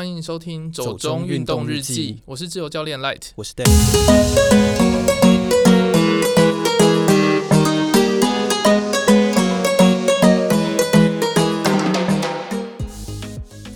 [0.00, 3.66] 欢迎收听《走中运动日记》，我是自由教练 Light，我是 Dave。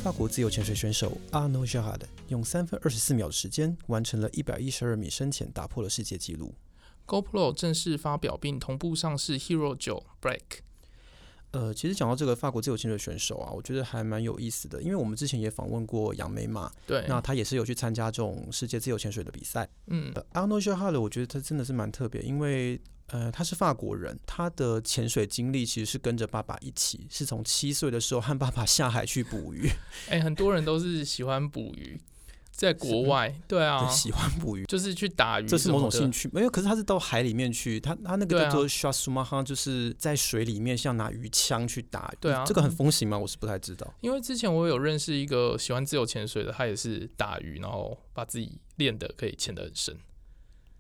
[0.02, 6.54] 法国自由潜水选手 Arnaud Girard 用三分二十四秒的时间，完成了一百一十二米深潜，打破了世界纪录。
[7.06, 10.41] GoPro 正式发表并同步上市 Hero 九 Black。
[11.54, 19.68] 呃，其实讲到这个法国自由潜水选手啊，我觉得还蛮有意思的，因为我们之前也访问过杨梅嘛，对，那他也是有去参加这种世界自由潜水的比赛。
[19.86, 29.68] 嗯，Arnaud Girard 我觉得他真的是蛮特别，因为呃，他是法国人，他的潜水经历其实是跟着爸爸一起，是从七岁的时候和爸爸下海去捕鱼。
[30.10, 32.00] 哎、欸，很多人都是喜欢捕鱼。
[32.56, 36.30] 在国外，对啊，喜欢捕鱼，就是去打鱼，这是某种兴趣。
[36.32, 42.16] 没有，可是他是到海里面去，他他那个叫做 chasse sous-marin，就是在水里面像拿鱼枪去打鱼。
[42.20, 43.18] 对啊，这个很风行吗？
[43.18, 43.92] 我是不太知道。
[44.00, 49.96] 因为之前我有认识一个喜欢自由潜水的，他也是打鱼，然后把自己练的可以潜得很深，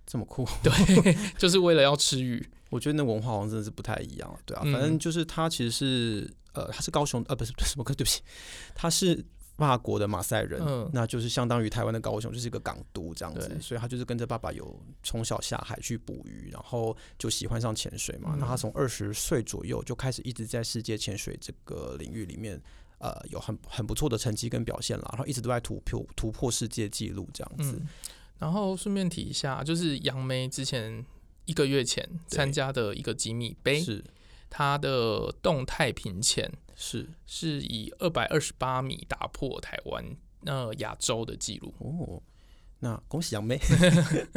[0.06, 0.46] 这么酷。
[0.62, 0.72] 对，
[1.36, 2.46] 就是为了要吃鱼。
[2.70, 4.62] 我觉得那文化好像真的是不太一样，对啊。
[4.62, 8.22] 反正就是他其实是呃，他是高雄呃，不是不是什么歌，对不起，
[8.76, 9.24] 他是。
[9.56, 18.30] 法国的马赛人，嗯，那就是相当于台湾的高雄，就是一个港都这样子，所以他就是跟着爸爸有从小下海去捕鱼，然后就喜欢上潜水嘛。
[18.32, 22.60] 嗯、那他从二十岁左右就开始一直在世界潜水这个领域里面，
[22.98, 27.78] 呃，有很很不错的成绩跟表现了，然后一直都在突破突破世界纪录这样子。
[27.80, 27.88] 嗯、
[28.38, 31.04] 然后顺便提一下，就是杨梅之前
[31.44, 34.02] 一个月前参加的一个吉米杯，是
[34.56, 36.48] 他的动态平潜。
[36.76, 40.04] 是是以二百二十八米打破台湾
[40.44, 42.20] 呃亚洲的记录哦，
[42.80, 43.56] 那恭喜杨妹。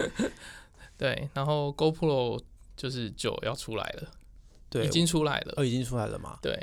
[0.95, 2.39] 对，然后 GoPro
[2.75, 4.11] 就是九要出来了，
[4.69, 6.37] 对，已经出来了，哦，已经出来了嘛？
[6.39, 6.55] 对，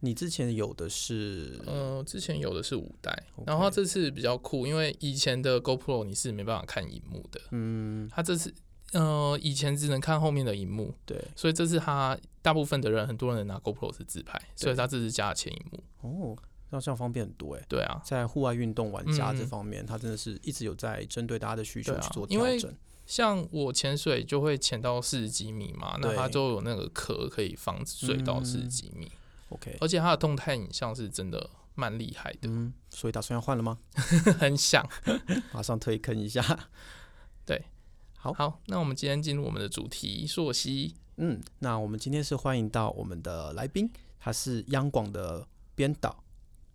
[0.00, 3.44] 你之前有的是呃，之前有的是五代，okay.
[3.46, 8.52] 然后这次比较酷，因为以前的 GoPro 你是没办法看荧幕的，嗯，它这次。
[8.92, 15.82] 呃，以前只能看后面的荧幕，对，所以这是他大部分的人，很多人拿 GoPro 是自拍，所以他这是加了前荧幕。
[16.00, 16.36] 哦，
[16.70, 17.64] 那这样方便很多哎。
[17.68, 22.74] 对啊，在户外运动玩家这方面，嗯，他真的是一直有在针对大家的需求去做调整。
[23.06, 29.06] 像我潜水就会潜到四十几米嘛，那它就有那个壳可以防水到四十几米。
[29.06, 32.48] 嗯，OK，而且它的动态影像是真的蛮厉害的。
[32.48, 33.78] 嗯，所以打算要换了吗？
[34.38, 34.88] 很想，
[35.52, 36.40] 马上推坑一下。
[38.22, 38.32] 对。
[38.32, 40.94] 好，好，那我们今天进入我们的主题，溯溪。
[41.16, 46.22] 嗯，那我们今天是欢迎到我们的来宾，她是央广的编导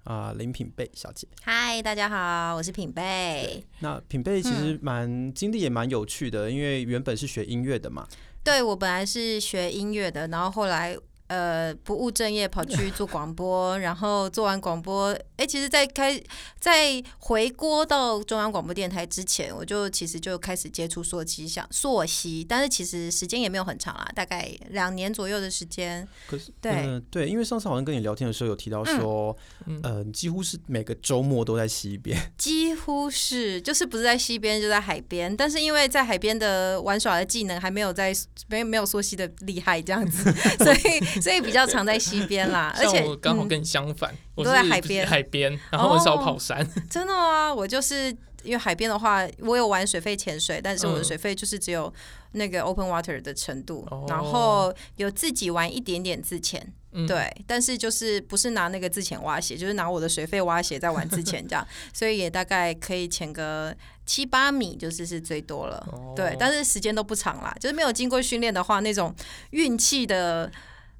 [0.03, 1.27] 啊，林品贝小姐。
[1.41, 3.63] 嗨，大家好，我是品贝。
[3.79, 8.07] 那品贝其实蛮、嗯、经历也蛮有趣的，因为原本是学音乐的嘛。
[8.43, 10.97] 对，我本来是学音乐的，然后后来。
[11.27, 16.21] 呃，不务正业，跑去做广播， 然后做完广播，哎、欸，其实，在开
[16.59, 26.07] 在回锅到中央广播电台之前，我就其实就开始接触溯溪，想溯溪，但是其实时间也没有很长啊，大概两年左右的时间。
[26.27, 29.35] 可是，对、呃、对，因为上次好像跟你聊天的时候有提到说，
[29.65, 38.13] 嗯，呃，几乎是每个周末都在西边， 几乎是，就是不是在西边就在海边，但是因为在海边的玩耍的技能还没有在
[38.47, 40.31] 没没有溯溪的厉害这样子，
[40.63, 41.14] 所以。
[41.21, 46.61] 所以比较常在西边啦， 而且我刚好跟你相反，嗯、我都在海边，海边，然后很少跑山。
[46.61, 47.53] 哦、真的吗？
[47.53, 48.09] 我就是
[48.43, 51.91] 因为海边的话，我有玩水肺潜水，但是我的水肺就是只有
[52.33, 56.73] 那个 open water 的程度，嗯、然后有自己玩一点点自潜。
[57.05, 65.85] 对，但是就是不是拿那个自潜蛙鞋，就是拿我的水肺蛙鞋在玩自潜这样， 所以也大概可以潜个七八米，就是是最多了。
[66.15, 69.13] 对，但是时间都不长啦，就是没有经过训练的话，那种
[69.49, 70.49] 运气的。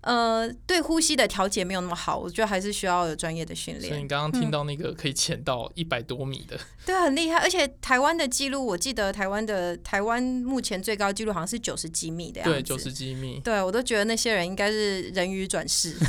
[0.06, 3.90] 呃，对呼吸的调节没有那么好，我觉得还是需要有专业的训练。
[3.90, 7.40] 所以你刚刚听到那个可以潜到一百多米的，嗯、对，很厉害。
[7.40, 12.54] 而且台湾的记录，我记得台湾的台湾目前最高记录好像是九十几米的样子。
[12.54, 13.42] 对，九十几米。
[13.44, 15.96] 对，我都觉得那些人应该是人鱼转世。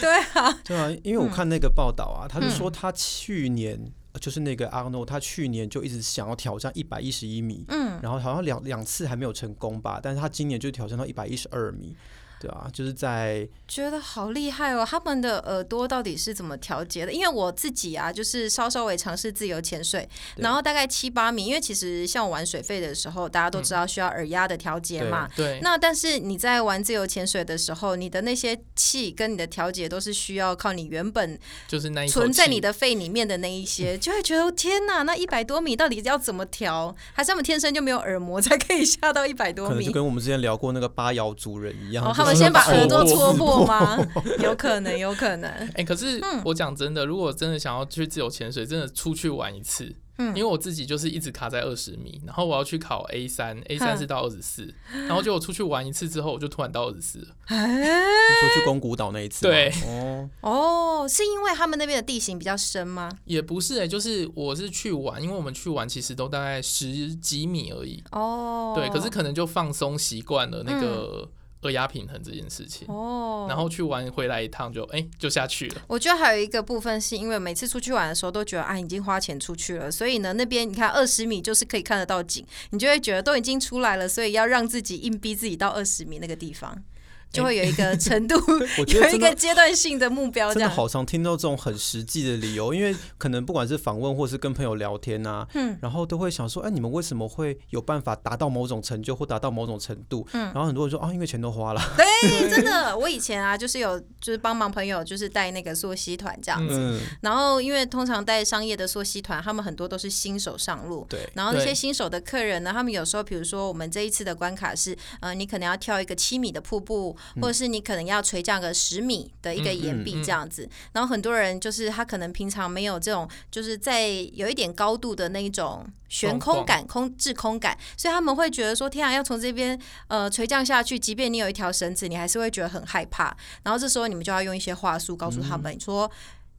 [0.00, 11.94] 对啊，对啊，因为我看那个报道啊，嗯、他是说他去年、嗯、就是那个阿诺，他去年就一直想要挑战一百一十一米，嗯，然后好像两两次还没有成功吧，但是他今年就挑战到一百一十二米。
[12.40, 14.86] 对啊，就是在觉得好厉害哦！
[14.88, 17.12] 他们的耳朵到底是怎么调节的？
[17.12, 21.44] 因为我自己啊，就是稍稍微尝试自由潜水，然后大概七八米。
[21.44, 25.28] 因为其实像我玩水肺的时候，大家都知道需要耳压的调节嘛。
[25.36, 25.50] 对。
[25.50, 31.38] 对，那但是你在玩自由潜水的时候，你的那些气跟你的调节都是需要靠你原本
[31.68, 36.96] 就是那存在你的肺里面的那一些，就会觉得天哪，那一百多米到底要怎么调？
[37.12, 39.74] 还是他们天生就没有耳膜才可以下到一百多米？
[39.74, 42.02] 可能就跟我们之前聊过那个八瑶族人一样。
[42.04, 43.98] 哦们先把耳朵戳破吗？
[44.42, 45.50] 有可能，有可能。
[45.50, 49.94] 哎、欸，可是我讲真的，如果真的想要去自由潜水，真的出去玩一次。
[50.18, 54.72] 嗯，因为我自己就是一直卡在二十米，然后我要去考 A 三，A 三是到二十四，
[55.08, 57.28] 然后就我出去玩一次之后，我就突然到二十四了。
[57.48, 59.46] 哎，你说去宫古岛那一次？
[59.46, 63.10] 对，哦哦，是因为他们那边的地形比较深吗？
[63.24, 68.04] 也不是哎、欸，就是我是去玩，因为我们去玩其实都大概十几米而已。
[68.12, 71.26] 哦，对，可是可能就放松习惯了那个。
[71.26, 71.28] 嗯
[71.62, 75.82] 二压平衡这件事情哦，然后去玩回来一趟就哎、欸、就下去了。
[75.86, 86.82] 我觉得还有一个部分是因为每次出去玩的时候都觉得啊已经花钱出去了，所以呢那边你看二十米就是可以看得到景，你就会觉得都已经出来了，所以要让自己硬逼自己到二十米那个地方。
[87.32, 88.34] 就会有一个程度，
[88.88, 90.52] 有一个阶段性的目标。
[90.52, 100.26] 真的好常听到这种很实际的理由，因为可能不管是访问或是跟朋友聊天啊，嗯，然后都会想说，哎，你们为什么会有办法达到某种成就或达到某种程度？
[100.32, 101.80] 嗯，然后很多人说，啊，因为钱都花了。
[101.96, 106.74] 对，真的，我以前啊，就是有就是帮忙朋友，就是带那个溯溪团这样子。
[106.76, 111.06] 嗯，然后因为通常带商业的溯溪团，他们很多都是新手上路。
[111.08, 111.28] 对。
[111.34, 118.00] 然后那些新手的客人呢，他们有时候，比如说我们这一次的关卡是，呃，你可能要跳一个七米的瀑布，或者是你可能。
[118.10, 129.78] 要垂降个十米的一个岩壁这样子，然后很多人就是他可能平常没有这种，就是在有一点高度的那一种悬空感、空滞空感，所以他们会觉得说：天啊，要从这边
[130.08, 133.36] 呃垂降下去，即便你有一条绳子，你还是会觉得很害怕。
[133.62, 136.10] 然后这时候你们就要用一些话术告诉他们说。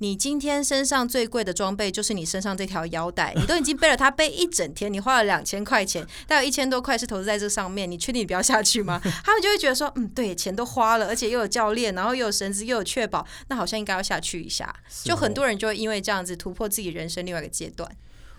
[0.01, 9.00] 你今天身上最贵的装备就是你身上这条腰带， 你都已经背了它背一整天，你花了两千块钱，大概有一千多块是投资在这上面，你确定你不要下去吗？
[9.24, 14.75] 他们就会觉得说，嗯，对，钱都花了，而且又有教练，然后又有绳子，又有确保，那好像应该要下去一下。
[15.03, 17.88] 就很多人就会因为这样子突破自己人生另外一个阶段。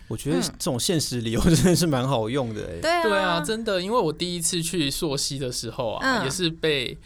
[0.09, 6.99] 我觉得这种现实理由真的是蛮好用的，欸，对啊，对啊，真的，因为我第一次去溯溪的时候啊，嗯、也是被。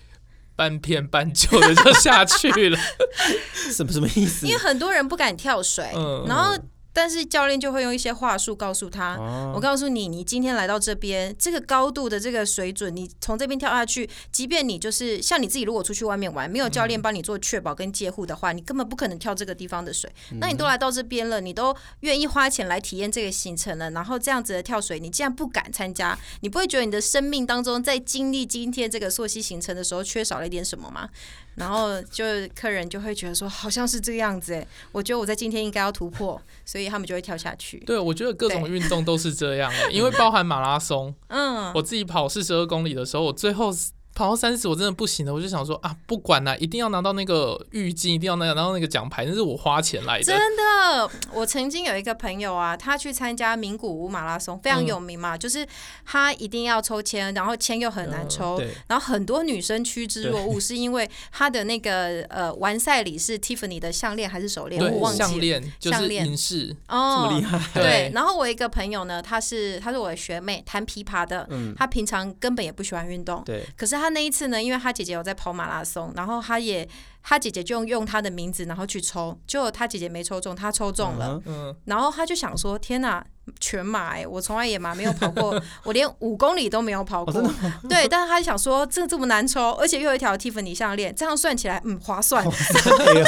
[0.56, 2.78] 半片半旧的就下去了，
[3.70, 4.46] 什么什么意思？
[4.46, 6.58] 因为很多人不敢跳水，嗯、然后。
[6.96, 9.18] 但是教练就会用一些话术告诉他
[9.54, 20.10] ：“我告诉你，你今天来到这边，这个高度的这个水准，你从这边跳下去，即便你就是像你自己，如果出去外面玩，没有教练帮你做确保跟戒护的话，你根本不可能跳这个地方的水。
[20.40, 31.10] 那你都来到这边了，你都愿意花钱来体验这个行程了，然后这样子的跳水，你竟然不敢参加，你不会觉得你的生命当中在经历今天这个溯溪行程的时候缺少了一点什么吗？
[31.56, 32.24] 然后就
[32.54, 37.78] 客人就会觉得说，好像是这个样子哎，我觉得我在今天应该要突破，所以。”他们就会跳下去。
[37.80, 41.12] 对，我觉得各种运动都是这样，因为包含马拉松。
[41.26, 43.72] 嗯，我自己跑四十二公里的时候，我最后。
[44.16, 50.24] 跑到三十我真的不行了，我就想说啊，不管了，一定要拿到那个浴巾，一定要拿到那个奖牌，那是我花钱来的。
[50.24, 55.66] 真的，我曾经有一个朋友啊，他去参加名古屋马拉松，非常有名嘛，嗯、就是
[56.06, 64.82] 他一定要抽签，然后签又很难抽，嗯、然后很多女生趋之若鹜，是因为他的那个呃完赛礼是 Tiffany 的项链还是手链？
[64.82, 65.28] 我忘记了。
[65.28, 67.60] 项链就是银饰哦，这么厉害。
[67.74, 74.05] 对，对，然后我一个朋友呢，他是他是我的学妹，弹琵琶的，嗯，他平常根本也不喜欢运动，对，可是他。
[74.06, 76.88] 他那一次呢，因为他姐姐有在跑马拉松，然后他也。
[77.28, 81.42] 他姐姐就用用他的名字，然后去抽，结果他姐姐没抽中，他抽中了。
[81.46, 83.26] 嗯，然后他就想说：“天哪，
[83.58, 84.24] 全马哎！
[84.24, 87.40] 我从来也马没有跑过，我连五公里都没有跑过。
[87.40, 87.50] 哦”
[87.90, 92.46] 对，但是他就想说：“这这么难抽，而且又有一条蒂芙尼项链，这样算起来，嗯，划算。
[92.46, 92.52] 哦”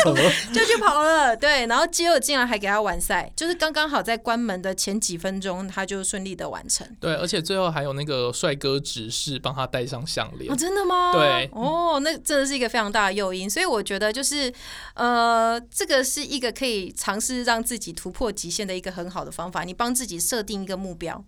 [0.54, 1.36] 就去跑了。
[1.36, 6.86] 对，然后结果竟然还给他完赛，就是刚刚好在关门的前几分钟，他就顺利的完成。
[7.00, 10.52] 对，而且最后还有那个帅哥指示帮他戴上项链。
[10.52, 11.12] 哦，真的吗？
[11.12, 13.82] 对，哦，那真的是一个非常大的诱因，所以我。
[13.88, 14.52] 觉得就是，
[14.92, 19.64] 呃，这个是一个可以尝试让自己突破极限的一个很好的方法。
[19.64, 21.24] 你帮自己设定一个目标，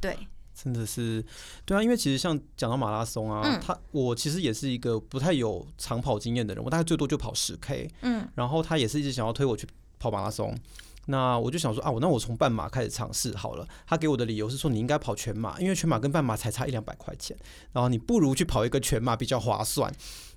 [0.00, 0.16] 对，
[0.54, 1.24] 真的是，
[1.64, 9.66] 对啊，因为其实像讲到马拉松啊，嗯、他我其实也是一个不太有长跑经验的人，我大概最多就跑十 K，嗯，然后他也是一直想要推我去
[9.98, 10.56] 跑马拉松，
[11.06, 13.66] 那我就想说啊，我那我从半马开始尝试好了。
[13.86, 17.36] 他给我的理由是说，你应该跑全马，因为全马跟半马才差一两百块钱，
[17.72, 19.92] 然后你不如去跑一个全马比较划算。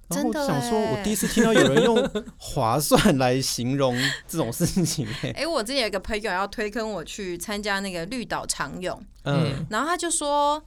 [0.10, 3.98] 然后我想说，我第一次听到有人用 划算来形容
[4.28, 5.08] 这种事情。
[5.24, 10.64] 哎、欸，我之前有一个朋友要推坑我去参加那个绿岛长泳，嗯，然后他就说。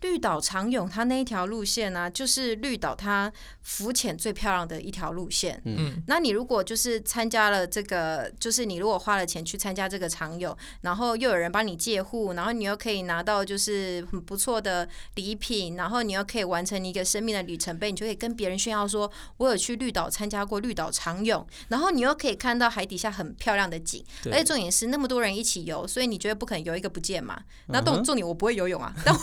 [0.00, 3.30] 绿岛长泳，它那一条路线呢、啊，就是绿岛它
[3.62, 5.60] 浮潜最漂亮的一条路线。
[5.64, 27.38] 嗯，那你如果就是参加了这个，就是你如果花了钱去参加这个长泳，然后又有人帮你借护，然后你又可以拿到就是很不错的礼品，然后你又可以完成你一个生命的里程碑，你就可以跟别人炫耀说，我有去绿岛参加过绿岛长泳，然后你又可以看到海底下很漂亮的景，而且重点是那么多人一起游，所以你觉得不可能游一个不见嘛？
[27.66, 29.20] 那重重点我不会游泳啊，但 我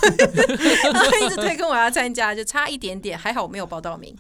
[0.93, 4.15] 然后一直推跟我要参加，就差一点点，还好我没有报到名。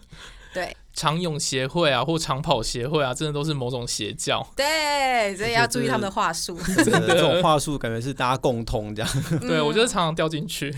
[0.53, 4.45] 对，长泳协会啊，或长跑协会啊，真的都是某种邪教。
[4.55, 6.57] 对，所以要注意他们的话术。
[6.75, 9.23] 真的，这种话术感觉是大家共通这样。
[9.41, 10.73] 对，我觉得常常掉进去。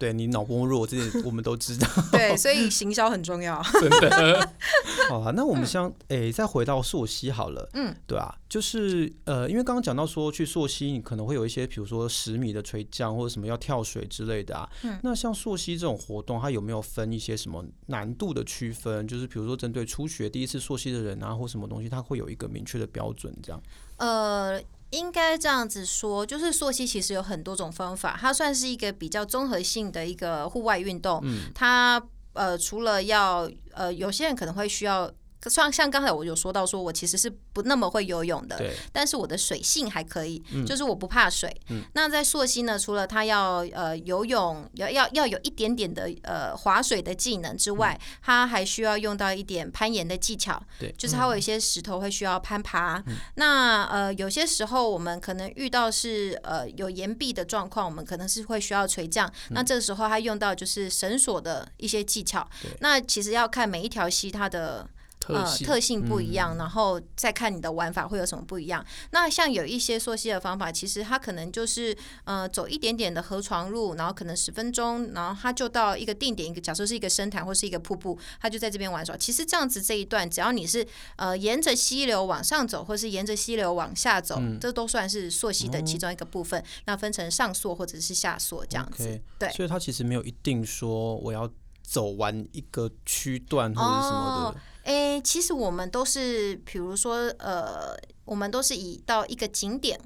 [0.00, 1.86] 对你脑波弱，这点我们都知道。
[2.10, 3.62] 对，所以行销很重要。
[3.78, 4.50] 真的。
[5.10, 7.68] 好啊，那我们像诶、欸，再回到溯溪好了。
[7.74, 14.66] 嗯，对啊，就是呃，因为刚刚讲到说去溯溪，你可能会有一些，比如说十米的垂降或者什么要跳水之类的啊。
[14.84, 14.98] 嗯。
[15.02, 19.06] 那像溯溪这种活动，它有没有分一些什么难度的区分？
[19.06, 23.62] 就是比如说针对初学第一次溯溪的人啊，或什么东西，它会有一个明确的标准这样。
[23.98, 24.58] 呃。
[24.90, 31.20] 应该这样子说，就是溯溪其实有很多种方法，它算是一个比较综合性的一个户外运动。
[31.24, 32.02] 嗯，它
[32.34, 35.10] 呃除了要呃有些人可能会需要。
[35.48, 38.60] 像像刚才我有说到，说我其实是不那么会游泳的，
[38.92, 41.50] 但是我的水性还可以，嗯、就是我不怕水。
[41.70, 50.62] 嗯、那在溯溪呢，除了他要呃游泳，要要要有一点点的呃划水的技能之外，他、嗯、还需要用到一点攀岩的技巧。
[50.78, 53.02] 对，就是他有一些石头会需要攀爬。
[53.06, 59.26] 嗯、那呃有些时候我们可能遇到是呃有岩壁的状况，我们可能是会需要垂降。
[59.48, 62.46] 嗯、那这个时候他用到就是绳索的一些技巧。
[62.80, 64.86] 那其实要看每一条溪它的。
[65.32, 68.82] 呃，特性不一样，然后再看你的玩法会有什么不一样。
[68.82, 79.16] 嗯、那像有一些溯溪的方法，其实它可能就是呃走一点点的河床路，然后可能十分钟，然后它就到一个定点，一个假设是一个深潭或是一个瀑布，它就在这边玩耍。
[79.16, 86.60] 其实这样子这一段，只要你是呃沿着溪流往上走，或是沿着溪流往下走，嗯、这都算是溯溪的其中一个部分。
[86.60, 89.04] 哦、那分成上溯或者是下溯这样子。
[89.04, 91.50] Okay, 对，所以它其实没有一定说我要
[91.82, 94.58] 走完一个区段或者什么的。
[94.58, 100.00] 哦诶、欸，其实我们都是，比如说，呃，我们都是以到一个景点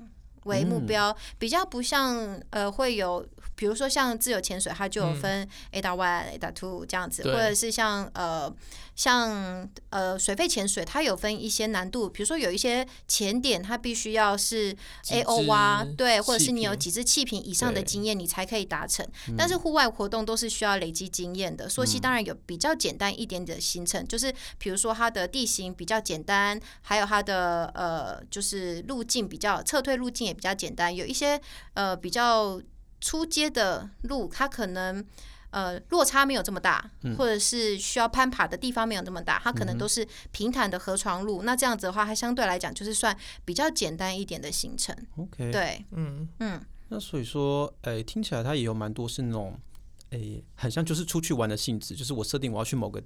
[0.45, 3.26] 为目标，嗯、比较不像呃会有。
[3.56, 8.52] 比如说像自由潜水，它就有分 ADA One、ADA Two 这样子，或者是像呃
[8.96, 12.08] 像呃水肺潜水，它有分一些难度。
[12.08, 14.76] 比如说有一些潜点，它必须要是
[15.08, 19.06] AO 啊，对，或者是你有几支气瓶以上的经验，你才可以达成。
[19.37, 21.68] 但是户外活动都是需要累积经验的。
[21.68, 31.40] 溯溪当然有比较简单一点点的行程，就是比如说它的地形比较简单，还有它的呃就是路径比较撤退路径也比较简单，有一些
[31.75, 32.61] 呃比较。
[33.04, 35.04] 初阶的路，它可能
[35.50, 41.42] 呃落差没有这么大，嗯、或者是需要攀爬的地方没有这么大，它可能都是平坦的河床路。
[41.42, 44.96] 嗯、那这样子的话，它相对来讲就是算比较简单一点的行程。
[45.18, 46.58] OK，对，嗯嗯。
[46.88, 49.61] 那所以说，诶、欸，听起来它也有蛮多是那种，
[50.11, 53.02] 诶、欸，很像就是出去玩的性质，就是我设定我要去某个。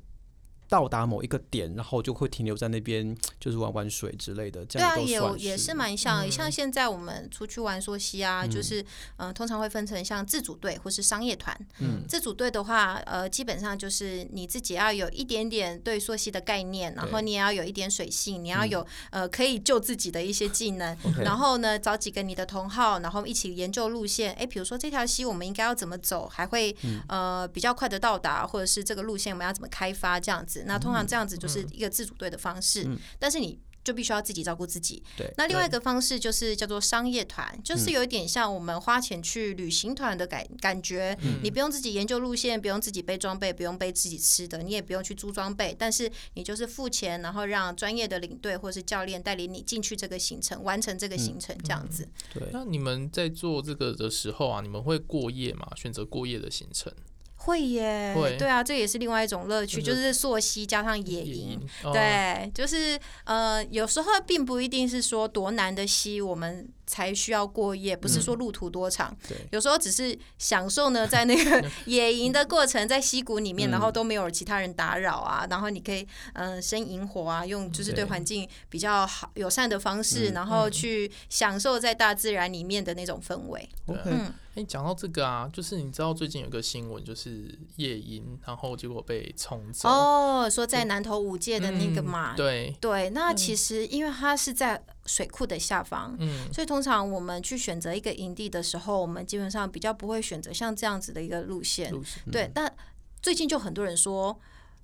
[0.69, 4.65] 到达某一个点，然后就会停留在那边， 就是玩玩水之类的。
[4.67, 8.83] 这样对啊，也也是蛮像，嗯、像现在我们出去玩溯溪啊，嗯、就是
[9.17, 11.59] 嗯、呃，通常会分成像自主队或是商业团。
[11.79, 20.95] 嗯，自主队的话，呃，基本上就是你自己要有一点点对溯溪的概念，然后你也要有一点水性，你要有、嗯、呃可以救自己的一些技能。
[21.09, 24.33] Okay 然后呢，找几个你的同好，然后一起研究路线。
[24.35, 30.58] 哎，比如说这条溪我们应该要怎么走，还会、嗯、呃比较快的到达，或者是这个路线我们要怎么开发这样子。
[30.67, 35.03] 那通常这样子就是一个自主队的方式，嗯、但是你就必须要自己照顾自己。
[35.17, 41.17] 对，那另外一个方式就是叫做商业团，就是有一点像我们花钱去旅行团的感感觉。
[41.23, 52.05] 嗯、你不用自己研究路线，不用自己背装备，不用背自己吃的，你也不用去租装备，但是你就是付钱，然后让专业的领队或是教练带领你进去这个行程，完成这个行程，这样子。
[52.05, 55.67] 嗯嗯、对，那你们在做这个的时候啊，你们会过夜吗？
[55.77, 56.93] 选择过夜的行程？
[57.39, 66.69] 会耶，会对啊，这也是另外一种乐趣，就是溯溪加上野营，哦、对，就是呃，有时候并不一定是说多难的溪，我们。
[66.89, 69.15] 才需要过夜，不是说路途多长。
[69.31, 83.69] 嗯、有时候只是享受呢，在那个 野营的过程，在溪谷里面，然后都没有其他人打扰啊，然后你可以嗯生营火啊，用就是对环境比较好友善的方式，然后去享受在大自然里面的那种氛围。
[83.87, 84.11] OK，
[84.55, 89.89] 哎，讲到这个啊，就是你知道最近有个新闻，就是夜营，然后结果被冲走。
[89.89, 94.83] 哦，说在南投五界的那个嘛，嗯、对对，那其实因为它是在。
[95.09, 102.49] 水库的下方，嗯，所以通常我们去选择一个营地的时候，我们基本上比较不会选择像这样子的一个路线，路线，对。
[102.55, 102.73] 但
[103.21, 104.39] 最近就很多人说，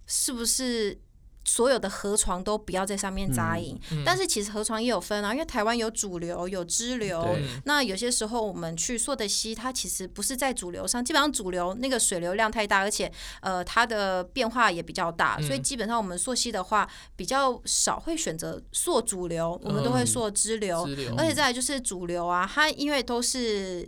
[0.06, 0.98] 是不是？
[1.44, 4.00] 所有的河床都不要在上面扎营，嗯。
[4.00, 13.10] 嗯、但是其实河床也有分啊，因为台湾有主流有支流，那有些时候我们去溯的溪，它其实不是在主流上，基本上主流那个水流量太大，而且
[13.40, 21.14] 呃它的变化也比较大，嗯、所以基本上我们溯溪的话比较少会选择溯主流，我们都会溯支流，嗯、支流。
[21.16, 23.86] 而且再来就是主流啊，它因为都是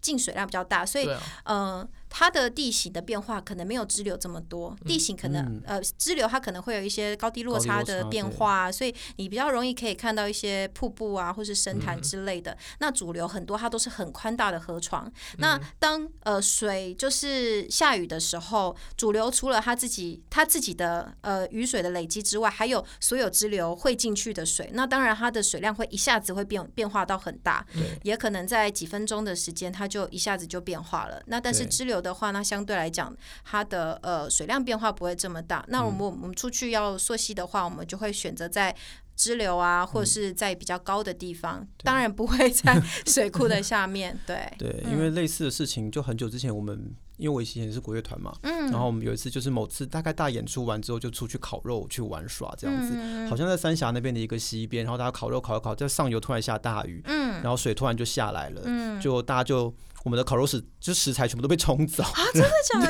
[0.00, 1.06] 进水量比较大，所以
[1.44, 1.80] 嗯。
[1.80, 12.52] 呃它的地形的变化可能没有支流这么多，地形可能、嗯、呃支流它可能会有一些高低落差的变化，所以你比较容易可以看到一些瀑布啊，或是深潭之类的。
[12.52, 15.06] 嗯、那主流很多它都是很宽大的河床。
[15.06, 27.64] 嗯、那当呃水就是下雨的时候，主流除了它自己它自己的呃雨水的累积之外，还有所有支流汇进去的水，那当然它的水量会一下子会变变化到很大，
[28.02, 31.22] 也可能在几分钟的时间它就一下子就变化了。
[31.26, 33.14] 那但是支流的话，那相对来讲
[33.44, 35.64] 它的呃水量变化不会这么大。
[35.68, 38.74] 那我们我们出去要溯溪的话，我们就会选择在
[39.16, 44.18] 支流啊，或者是在比较高的地方，当然不会在 水库的下面。
[44.26, 46.94] 对对，因为类似的事情就很久之前我们。
[47.18, 59.74] 因为我以前也是国乐团嘛，嗯，然后我们有一次就是某次大概大演出完之后就出去烤肉去玩耍这样子，嗯、好像在三峡那边的一个溪边，然后大家烤肉烤一烤，在上游突然下大雨，嗯，然后水突然就下来了，嗯，就大家就
[60.08, 62.80] 我们的烤肉食就食材全部都被冲走啊，真的假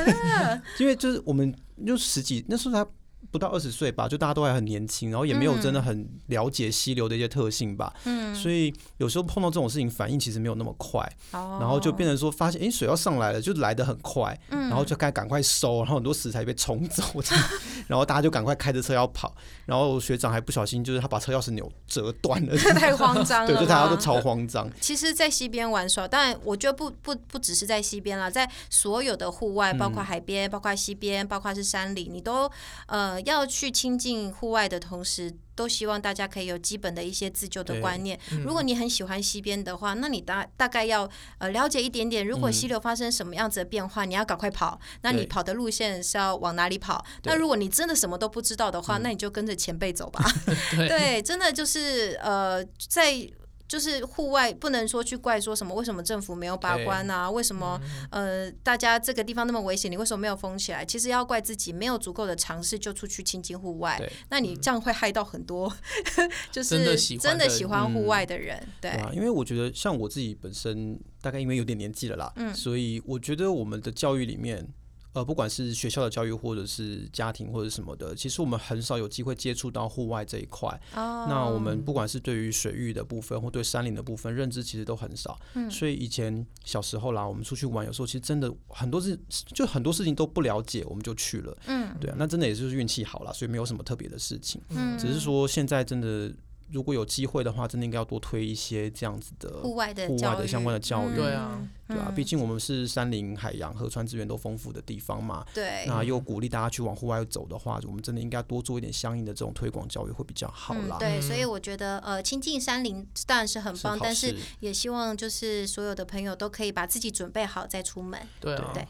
[0.55, 0.61] 的？
[0.79, 1.53] 因为就是我们
[1.85, 2.89] 就十几那时候才。
[3.31, 17.03] 不到二十岁吧，就大家都还很年轻，然后也没有真的很了解溪流的一些特性吧，嗯，所以有时候碰到这种事情，反应其实没有那么快，哦，然后就变成说发现，哎，水要上来了，就来得很快，嗯，然后就该赶快收，然后很多食材被冲走，
[17.87, 24.69] 然后大家就赶快开着车要跑，然后学长还不小心，就是他把车钥匙扭折断了， 这太慌张了，对，就大家都超慌张。
[24.79, 32.49] 其实，在溪边玩耍，但我觉得不不不只是在溪边啦，在所有的户外，包括海边，包括溪边，包括是山里，你都
[32.87, 33.99] 呃要去亲。
[33.99, 38.17] 近户外的同时，都希望大家可以有基本的一些自救的观念。
[38.31, 42.25] 嗯、如果你很喜欢溪边的话，那你大大概要呃了解一点点。
[42.25, 44.79] 如果溪流发生什么样子的变化，嗯、你要赶快跑。
[45.01, 47.03] 那你跑的路线是要往哪里跑？
[47.23, 50.23] 那如果你真的什么都不知道的话，那你就跟着前辈走吧。
[50.71, 53.29] 对，对，真的就是呃在。
[53.69, 57.29] 就是户外不能说去怪说什么，为什么政府没有把关啊？
[57.29, 60.83] 为什么呃大家这个地方那么危险，你为什么没有封起来？
[60.83, 65.71] 其实要怪自己没有足够的尝试就出去亲近户外，那你这样会害到很多，
[66.51, 66.77] 就是
[67.19, 68.61] 真的喜欢户外的人。
[68.81, 74.67] 对啊，因为我觉得像我自己本身大概因为有点年纪了啦，所以我觉得我们的教育里面。
[75.13, 80.69] 呃，不管是学校的教育，或者是家庭，或者什么的，其实我们很少有机会接触到户外这一块。
[80.93, 81.27] Oh.
[81.27, 85.39] 那我们不管是对于水域的部分，或对山林的部分，认知其实都很少。
[85.55, 85.69] 嗯。
[85.69, 91.57] 所以以前小时候啦，我们出去玩，有时候其实真的很多事，就很多事情都不了解，我们就去了。
[91.65, 91.95] 嗯。
[91.99, 94.61] 对啊，那真的也就是运气好啦，所以没有什么特别的事情。
[94.69, 94.97] 嗯。
[94.97, 96.31] 只是说现在真的。
[96.71, 101.15] 如果有机会的话，真的应该要多推一些这样子的户外的户外的相关的教育。
[101.15, 105.45] 对啊，对啊，毕竟我们是山林、海洋、河川资源都丰富的地方嘛。
[105.53, 105.85] 对。
[105.87, 110.97] 那又鼓励大家去往户外走的话，我们真的应该多做一点相应的这种推广教育，会比较好啦。
[110.99, 118.19] 对，所以我觉得呃，亲近山林当然是很棒，但是也希望就是所有的朋友都可以把自己准备好再出门。
[118.39, 118.71] 对啊。
[118.73, 118.85] 对。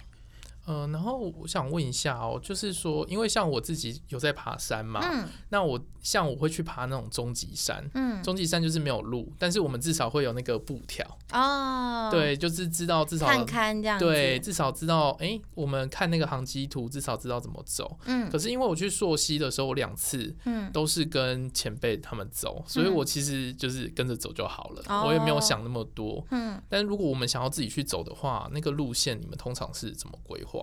[0.69, 30.58] 嗯、呃，然后我想问一下哦，就是说，因为像我自己有在爬山嘛，嗯、那我像我会去爬那种终极山，嗯，中级山就是没有路，但是我们至少会有那个布条哦，对，就是知道至少看看这样，对，至少知道，哎，我们看那个航机图，至少知道怎么走，嗯，可是因为我去溯溪的时候，我两次，嗯，都是跟前辈他们走，嗯、所以我其实就是跟着走就好了，嗯、我也没有想那么多，嗯，但如果我们想要自己去走的话，那个路线你们通常是怎么规划？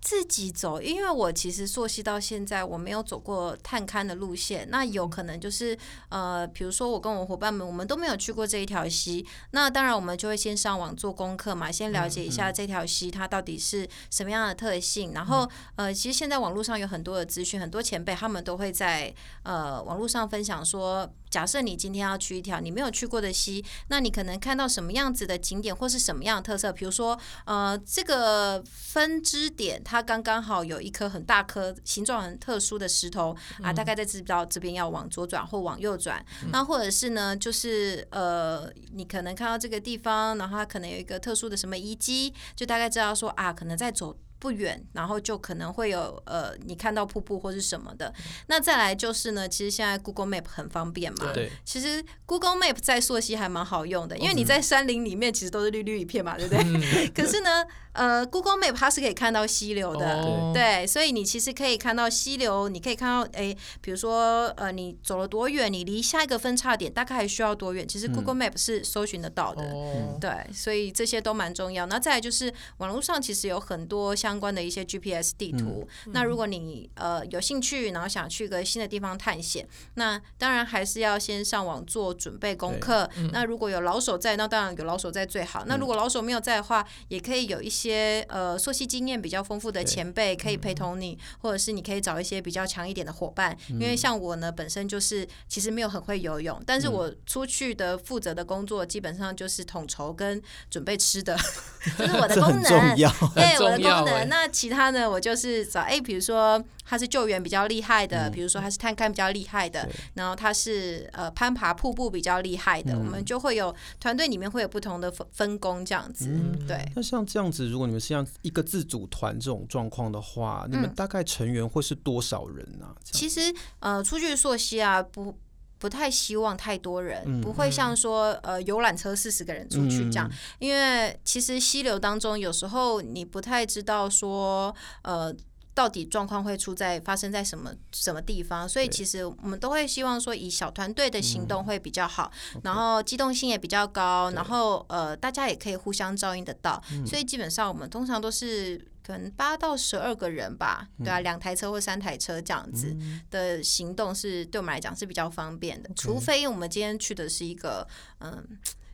[0.00, 5.78] 自己走，因为我其实溯溪到现在我没有走过探勘的路线，那有可能就是
[6.08, 21.08] 呃，比如说我跟我伙伴们，我们都没有去过这一条溪，那当然我们就会先上网做功课嘛，先了解一下这条溪它到底是什么样的特性，然后呃，其实现在网络上有很多的资讯，很多前辈他们都会在呃网络上分享说。
[21.32, 26.70] 假设你今天要去一条你没有去过的溪，那你可能看到什么样子的景点或是什么样的特色？
[26.70, 36.22] 比如说，呃，这个分支点它刚刚好有一颗很大颗、形状很特殊的石头啊，大概在知道这边要往左转或往右转。
[36.50, 44.14] 那或者是呢，就是呃，你可能看到这个地方，然后它可能有一个特殊的什么遗迹，就大概知道说啊，可能在走。
[44.42, 48.12] 不远，然后就可能会有呃，你看到瀑布或是什么的。
[48.48, 51.30] 那再来就是呢，其实现在 Google Map 很方便嘛。
[51.32, 51.48] 对。
[51.64, 56.60] 其实 Google Map 在溯溪还蛮好用的，因为你在山林里面其实都是绿绿一片嘛，对不对？
[56.64, 60.86] 嗯、 可是呢，呃，Google Map 它是可以看到溪流的，哦、对。
[60.86, 67.86] 所以你其实可以看到溪流，你可以看到，哎，比如说呃，你走了多远，你离下一个分叉点大概还需要多远？
[67.88, 70.30] 其实 Google Map 是搜寻得到的，嗯、对。
[70.52, 71.86] 所以这些都蛮重要。
[71.86, 74.02] 那再来就是网络上其实有很多。
[74.22, 75.88] 相关的一些 GPS 地图。
[76.06, 83.08] 嗯、那如果你呃有兴趣，然后想去个新的地方探险，那当然还是要先上网做准备功课。
[83.16, 85.64] 嗯、那如果有老手在，那当然有老手在最好。
[85.64, 87.81] 嗯、那如果老手没有在的话，也可以有一些
[88.28, 93.56] 呃溯溪经验比较丰富的前辈可以陪同你，或者是你可以找一些比较强一点的伙伴。
[93.70, 100.40] 嗯、因为像我呢，本身就是其实没有很会游泳，但是我出去的负责的工作基本上就是统筹跟
[100.70, 101.36] 准备吃的，
[101.98, 102.96] 这是我的功能。
[103.34, 104.28] 对，我的功能。
[104.28, 116.28] 那其他呢，我就是找哎，比如说他是救援比较厉害的，比如说他是探勘比较厉害的，然后他是呃攀爬瀑布比较厉害的，我们就会有团队里面会有不同的分分工这样子。
[116.66, 116.86] 对。
[116.94, 122.86] 那像这样子，如果你们是像一个自组团这种状况的话，你们大概成员会是多少人呢？
[123.02, 123.40] 其实
[123.80, 125.36] 呃，出去溯溪啊，不。
[125.82, 135.34] 不太希望太多人，嗯、不会像说呃游览车四十个人出去这样，嗯、因为其实溪流当中有时候你不太知道说呃
[135.74, 148.88] 到底状况会出在发生在什么什么地方，所以其实我们都会希望说以小团队的行动会比较好，嗯、然后机动性也比较高，嗯、然后呃大家也可以互相照应得到，嗯、所以基本上我们通常都是。
[149.04, 152.96] 可能八到十二个人吧，对啊，两台车或三台车这样子
[153.32, 157.84] 的行动是对我们来讲是比较方便的，除非我们今天去的是一个，
[158.20, 158.46] 嗯，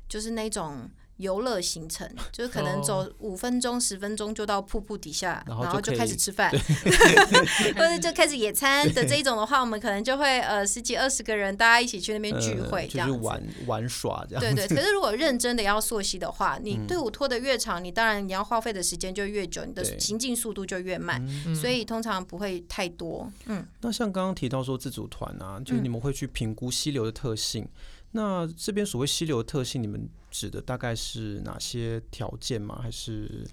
[0.09, 0.89] 就是那种。
[1.19, 6.51] 游乐行程就是可能走五分钟、十分钟就到瀑布底下，然后就开始吃饭，
[7.75, 14.41] 或者就开始野餐的这一种的话，我们可能就会呃十几二十个人，大家一起去那边聚会，这样子玩玩耍这样。
[14.41, 21.21] 对对，可是如果认真的要溯溪的话，你队伍拖得越长，你当然你要花费的时间就越久，你的行进速度就越慢，
[21.55, 23.29] 所以通常不会太多。
[23.47, 27.69] 嗯，那像刚刚提到说自组团啊，就是你们会去评估溪流的特性。
[28.13, 32.79] 那这边所谓溪流的特性，你们指的大概是哪些条件吗？
[32.83, 33.47] 还是？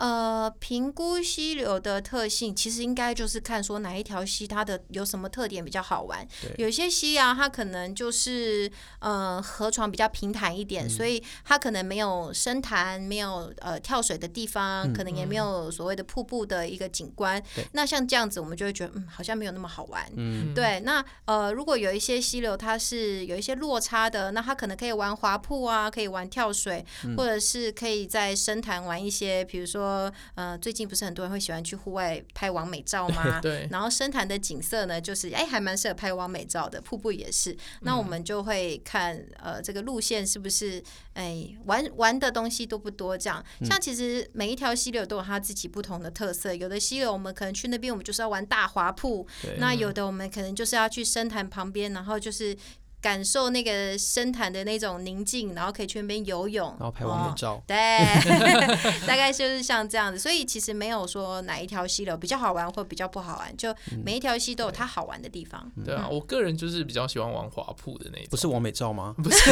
[0.00, 6.26] 呃，评估溪流的特性，其实应该就是看说哪一条溪它的有什么特点比较好玩。
[6.40, 17.38] 对有些溪啊，它可能就是呃河床比较平坦一点，嗯、所以它可能没有深潭，没有呃跳水的地方，嗯、可能也没有所谓的瀑布的一个景观。
[17.54, 20.10] 对那像这样子，我们就会觉得嗯，好像没有那么好玩。
[20.16, 20.80] 嗯，对。
[20.80, 29.89] 那呃，如果有一些溪流它是有一些落差的，那它可能可以玩滑瀑啊，可以玩跳水，嗯、或者是可以在深潭玩一些，比如说。
[29.90, 33.40] 说呃，最近不是很多人会喜欢去户外拍完美照吗？
[33.42, 33.68] 对。
[33.70, 36.80] 然后深潭的景色呢，就是哎，还蛮适合拍完美照的。
[36.80, 37.56] 瀑布也是。
[37.80, 40.82] 那我们就会看呃，这个路线是不是
[41.14, 43.16] 哎玩玩的东西多不多？
[43.18, 43.44] 这样。
[43.62, 46.54] 像其实每一条溪流都有它自己不同的特色。
[46.54, 49.26] 有的溪流我们可能去那边，我们就是要玩大滑瀑。
[49.58, 52.56] 那有的我们可能就是要去深潭旁边，然后就是。
[53.00, 57.54] 感受那个深潭的那种宁静，然后可以去那边游泳，然后拍完美照。
[57.54, 57.76] 哦、对，
[59.06, 60.18] 大概就是像这样子。
[60.18, 65.70] 所以其实没有说哪一条溪流比较好玩或比较不好玩，就每一条溪都有它好玩的地方。
[65.84, 68.26] 对啊，我个人就是比较喜欢玩滑瀑的那种。
[68.30, 69.14] 不是完美照吗？
[69.22, 69.50] 不是。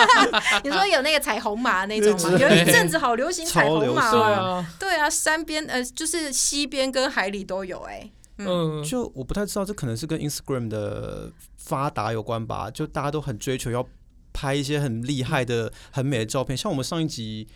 [0.64, 2.38] 你说有那个彩虹马那种吗？
[2.38, 4.10] 有一阵子好流行彩虹马。
[4.10, 8.12] 对啊，对啊，山边呃，就是溪边跟海里都有哎、欸。
[8.38, 12.70] 嗯，就我不太知道，这可能是跟 Instagram 的发达有关吧。
[12.70, 13.86] 就大家都很追求要
[14.32, 16.56] 拍一些很厉害的、很美的照片。
[16.56, 17.46] 像我们上一集，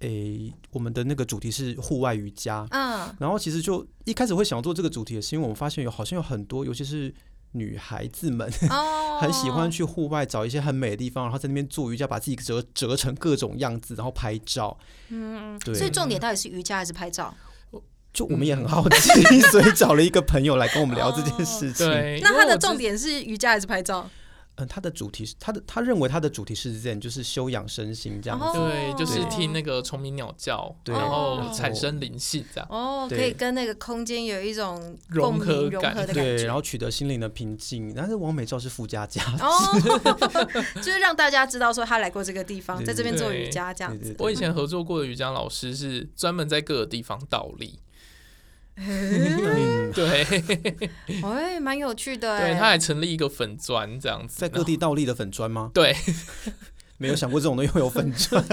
[0.00, 2.66] 诶、欸，我们的那个主题是户外瑜伽。
[2.70, 7.12] 嗯，然后其实就一开始会想做这个主题，是因为我们发现有好像有很多，尤其是
[7.52, 14.76] 女孩子们，哦、 很喜欢去户外找一些很美的地方，然后在那边做瑜伽，把自己折折成各种样子，然后拍照。
[15.08, 15.74] 嗯，对。
[15.74, 17.34] 所以重点到底是瑜伽还是拍照？
[18.16, 21.84] 就我们也很好奇，所以找了一个朋友来跟我们聊这件事情。
[21.86, 24.08] 对， 那他的重点是瑜伽还是拍照？
[24.58, 28.58] 嗯，他的主题是他的，他认为他的主题是这样，就是修养身心这样子。
[28.58, 32.66] 对，就是听那个虫鸣鸟叫，然后产生灵性这样。
[32.70, 37.92] 哦，可以跟那个空间有一种融合融合的感觉，对，然后取得心灵的平静。
[37.94, 40.24] 但是王美照是附加价值，哦，
[40.80, 44.16] 就是让大家知道说他来过这个地方，在这边做瑜伽这样子。
[44.18, 47.78] 我以前合作过的瑜伽老师是专门在各个地方倒立。
[48.76, 50.24] 嗯，对，
[51.24, 52.38] 哎，蛮有趣的。
[52.38, 55.70] 对，他还成立一个粉砖这样子，在各地倒立的粉砖吗？
[55.72, 55.96] 对，
[56.98, 58.44] 没有想过这种东西会有粉砖，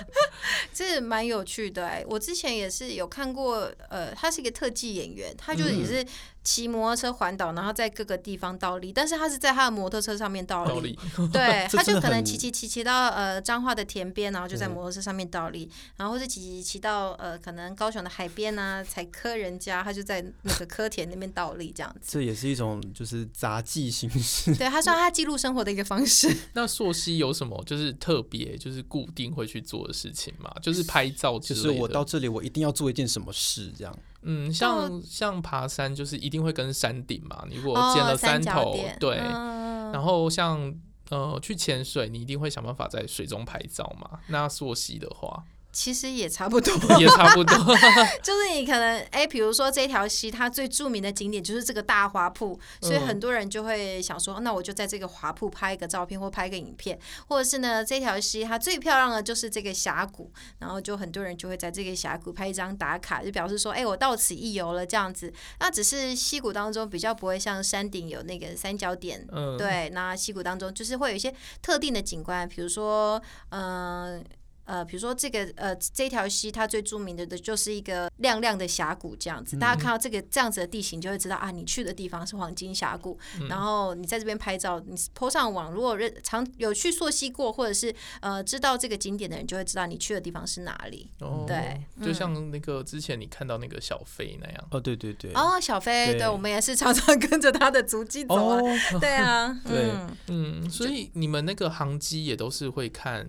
[0.72, 1.86] 这蛮有趣的。
[1.86, 6.04] 哎，我之前也是有看过，呃，他是一个特技演员，他就也是。
[6.44, 10.98] 骑摩托车环岛，然后在各个地方倒立，但是他是在他的摩托车上面倒立，倒立
[11.32, 22.18] 对， 他就可能骑骑骑骑到呃彰化的田边，然后就在摩托车上面倒立，然后或是骑骑骑到呃可能高雄的海边啊，采蚵人家，他就在那个科田那边倒立这样子。
[22.18, 26.36] 这也是一种就是杂技形式，对，他算他记录生活的一个方式。
[26.54, 30.52] 那溯溪有什么就是特别就是固定会去做的事情吗？
[30.60, 33.98] 就是是拍照，就是我到这里我一定要做一件什么事这样。
[34.22, 40.74] 嗯，像像爬山就是一定会跟山顶嘛，你如果捡了山头，哦、对，嗯、然后像
[41.10, 44.20] 呃去潜水，你一定会想办法在水中拍照嘛。
[44.28, 45.44] 那溯溪的话。
[45.72, 47.56] 其实也差不多， 也差不多，
[48.22, 65.32] 就是你可能哎，比如说这条溪，它最著名的景点就是这个大花瀑，所以很多人就会想说，那我就在这个花瀑拍一个照片或拍一个影片，或者是呢，这条溪它最漂亮的就是这个峡谷，然后就很多人就会在这个峡谷拍一张打卡，就表示说，哎，我到此一游了这样子。
[65.58, 74.22] 那只是溪谷当中比较不会像山顶有那个三角点，嗯，对，那溪谷当中就是会有一些特定的景观，比如说，嗯。
[74.64, 79.56] 呃，比如说这个呃这条溪，它最著名的的就是一个亮亮的峡谷这样子。
[79.56, 83.18] 大家看到这个这样子的地形，就会知道啊，你去的地方是黄金峡谷。
[83.40, 91.10] 嗯、然后你在这边拍照，你 PO 上网，如果认常有去溯溪过，或者是呃知道这个景点的人，就会知道你去的地方是哪里。
[91.20, 94.68] 哦，对，就像那个之前你看到那个小飞那样。
[94.70, 95.32] 哦，对对对。
[95.32, 98.60] 哦，小飞，对，对我们也是常常跟着他的足迹走啊。
[98.60, 99.90] 哦、对啊， 对，
[100.28, 103.26] 嗯，所以你们那个航机也都是会看。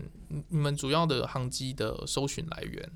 [0.50, 2.90] 你们主要的航机的搜寻来源，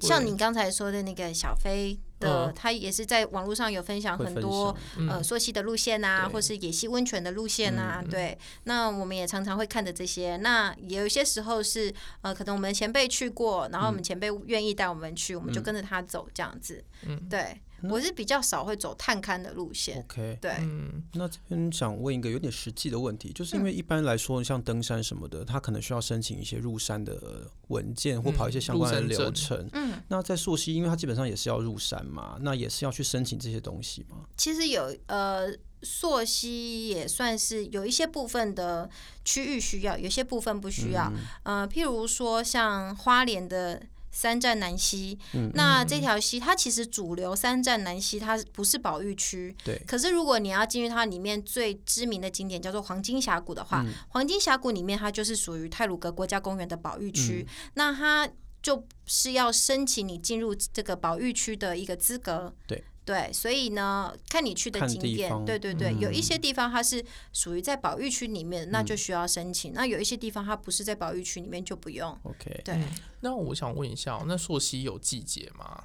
[0.00, 4.76] 像你刚才说的那个小飞的，他也是在网络上有分享很多
[5.08, 8.02] 呃溯溪的路线啊，或是野溪温泉的路线啊。
[8.08, 10.36] 对，那我们也常常会看的这些。
[10.36, 11.92] 那也有一些时候是
[12.22, 16.84] 呃，可能我们前辈去过，然后我们前辈愿意带我们去，我们就跟着他走这样子。
[17.06, 17.60] 嗯，对。
[17.82, 19.98] 我是比较少会走探勘的路线。
[19.98, 20.52] OK，对。
[20.58, 29.68] 嗯，那这边想问一个有点实际的问题，就是因为一般来说，像登山什么的，他可能需要申请一些入山的文件，或跑一些相关的流程。
[29.72, 34.24] 嗯，那在溯溪，因为它基本上也是要入山嘛，那也是要去申请这些东西吗？
[34.36, 35.48] 其实有呃，
[35.82, 38.90] 溯溪也算是有一些部分的
[39.24, 41.12] 区域需要，有些部分不需要。
[41.44, 43.82] 嗯、呃，譬如说像花莲的。
[44.10, 49.80] 三站南溪，嗯、那这条溪它其实主流三站南溪它不是保育区，对。
[49.86, 58.28] 可是如果你要进入它里面最知名的景点叫做黄金峡谷的话，嗯、黄金峡谷里面它就是属于泰鲁格国家公园的保育区，嗯、那它
[58.62, 62.82] 就是要申请你进入这个保育区的一个资格，对。
[63.08, 72.10] 对，所以呢，看你去的景点，对对对，嗯、有一些地方它是属于在保育区里面，那就需要申请；嗯、那有一些地方它不是在保育区里面，就不用。
[72.24, 72.84] OK，对、嗯。
[73.20, 75.84] 那我想问一下，那溯溪有季节吗？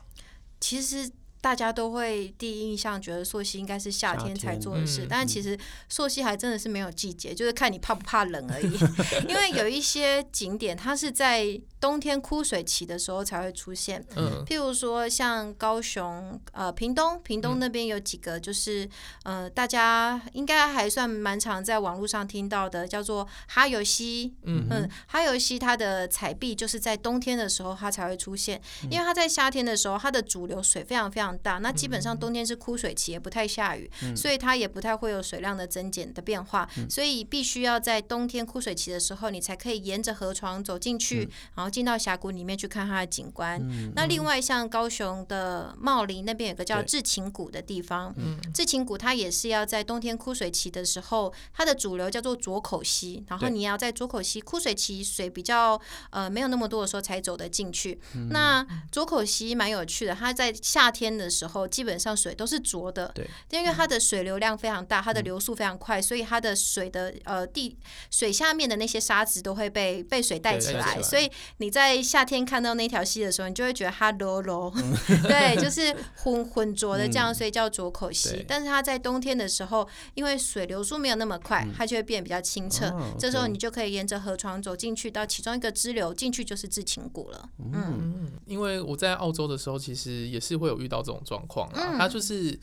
[0.59, 1.09] 其实。
[1.43, 5.59] 大家都会第一印象觉得溯溪应该是夏天才做的事，嗯、但其实
[5.89, 8.71] 溯溪还真的是没有季节，就是看你怕不怕冷而已。
[9.27, 14.02] 因为有一些景点，它是在冬天枯水期的时候才会出现。
[14.15, 18.86] 嗯，譬如说像高雄、呃屏东，屏东那边有几个，就是、
[19.26, 24.34] 嗯、呃大家应该还算蛮常在网络上听到的，叫做哈游溪。
[24.43, 43.59] 嗯嗯，哈游溪它的彩碧就是在冬天的时候它才会出现，因为它在夏天的时候它的主流水非常非常大，那基本上冬天是枯水期，也不太下雨，嗯、所以它也不太会有水量的增减的变化，嗯、所以必须要在冬天枯水期的时候，你才可以沿着河床走进去，嗯、然后进到峡谷里面去看它的景观。
[43.62, 48.13] 嗯、那另外像高雄的茂林那边有个叫至情谷的地方，
[48.53, 55.81] 至情谷它也是要在冬天枯水期的时候，它的主流叫做浊口溪，然后你要在浊口溪枯水期水比较
[56.12, 57.99] 呃没有那么多的时候才走得进去。
[58.15, 61.23] 嗯、那浊口溪蛮有趣的，它在夏天的。
[61.23, 67.77] 的时候，基本上水都是浊的，对，因为它的水流量非常大，它的流速非常快，所以它的水的呃地
[68.12, 71.31] 水下面的那些沙子都会被被水带起来，所以
[71.63, 74.69] 你在夏天看到那条溪的时候，你就会觉得它浊浊，
[75.23, 78.45] 对，就是浑浑浊的这样，所以叫浊口溪。
[78.47, 82.93] 但是它在冬天的时候，因为水流速没有那么快，它就会变得比较清澈。
[83.17, 87.49] 这时候你就可以沿着河床走进去，到其中一个支流进去就是至情谷了。
[87.73, 91.13] 嗯，因为我在澳洲的时候，其实也是会有遇到这种。
[91.23, 92.60] 状况啊，它就是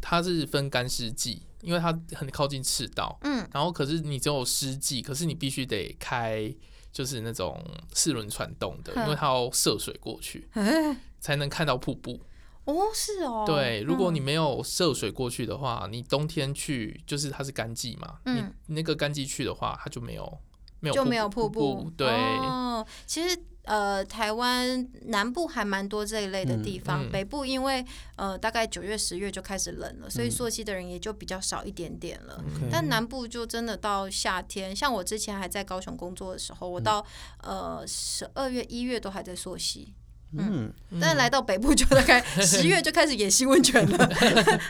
[0.00, 6.50] 它是分干湿季，因为它很靠近赤道，嗯，然后可是你只有湿季，可是你必须得开
[6.98, 10.48] 就是那种四轮传动的，因为它要涉水过去，
[11.20, 12.20] 才能看到瀑布。
[12.64, 18.42] 哦，是哦，对，如果你没有涉水过去的话，你冬天去就是它是干季嘛，你
[18.74, 20.38] 那个干季去的话，它就没有
[20.80, 23.36] 没有就没有瀑布，对，哦，其实。
[23.68, 27.84] 呃，台湾南部还蛮多这一类的地方，嗯嗯、北部因为
[28.16, 32.42] 呃大概九月十月就开始冷了，所以溯溪的人也就比较少一点点了。
[32.62, 37.04] 嗯、但南部就真的到夏天，像我之前还在高雄工作的时候，我到
[37.42, 39.92] 呃十二月一月都还在溯溪。
[40.32, 43.98] 嗯，嗯但来到北部就大概 十月就开始野溪温泉了，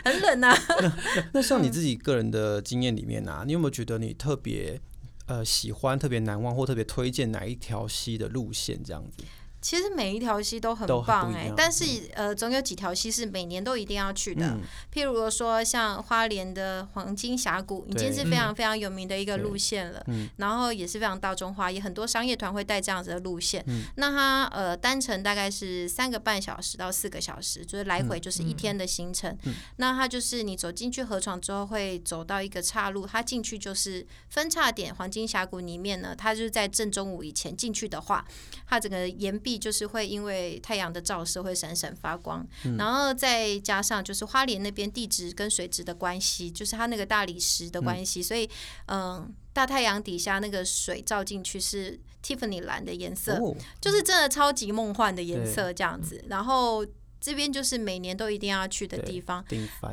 [0.03, 0.53] 很冷啊。
[1.31, 4.81] 那像你自己个人的经验里面啊，你有没有觉得你特别？
[5.29, 9.23] 呃，喜欢特别难忘或特别推荐哪一条溪的路线这样子？
[9.61, 14.45] 其实每一条溪都很棒哎、欸，但是呃，总有几条溪是每年都一定要去的。
[14.45, 14.61] 嗯、
[14.93, 20.01] 譬如说，像花莲的黄金峡谷，已经是非常非常有名的一个路线了。
[20.07, 23.61] 嗯、然后也是非常大众化，也很多商业团会带这样子的路线。
[23.67, 29.37] 嗯、那它呃单程大概是三个半小时到四个小时，就是来回就是一天的行程。
[29.75, 34.95] 那它就是你走进去河床之后，会走到一个岔路，它进去就是分叉点。
[34.95, 38.25] 黄金峡谷里面呢，它就是在正中午以前进去的话，
[38.65, 39.48] 它整个岩壁。
[39.57, 48.49] 就是会因为太阳的照射会闪闪发光，嗯、然后再加上就是花莲那边地质跟水质的关系，就是它那个大理石的关系，嗯、所以
[48.87, 56.85] 嗯，大太阳底下那个水照进去是 Tiffany 蓝的颜色，哦、就是真的超级梦幻的颜色这样子，然后。
[57.21, 59.43] 这边就是每年都一定要去的地方，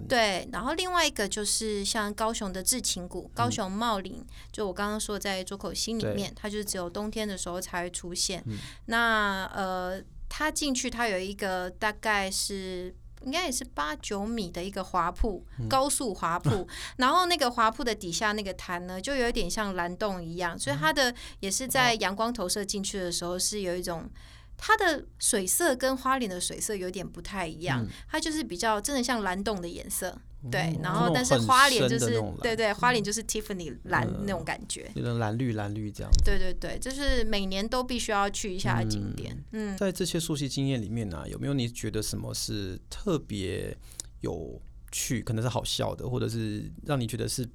[0.08, 0.48] 对。
[0.52, 8.42] 然后另外一个就是像高雄的至情谷，高雄茂林，嗯、就我刚刚说在周口溪里面，它就是只有冬天的时候才会出现。
[8.46, 16.68] 嗯、那呃，它进去它有一个大概是应该也是八九米的一个滑瀑，嗯、高速滑瀑。
[16.98, 24.08] 然后那个滑瀑的底下那个潭呢，就有点像蓝洞一样，所以它的也是在阳光投射进去的时候是有一种。
[24.56, 30.78] 它的水色跟花莲的水色有点不太一样，嗯、它就是比较真的像蓝洞的颜色，嗯、对。
[30.82, 36.10] 然后但是花莲就是对对，花莲就是 Tiffany 蓝那种感觉，有点蓝绿蓝绿这样。
[36.24, 39.44] 对对对，就是每年都必须要去一下景点。
[39.52, 43.76] 嗯，在这些熟悉经验里面呢、啊，有没有你觉得什么是特别
[44.22, 47.46] 有趣，可能是好笑的，或者是让你觉得是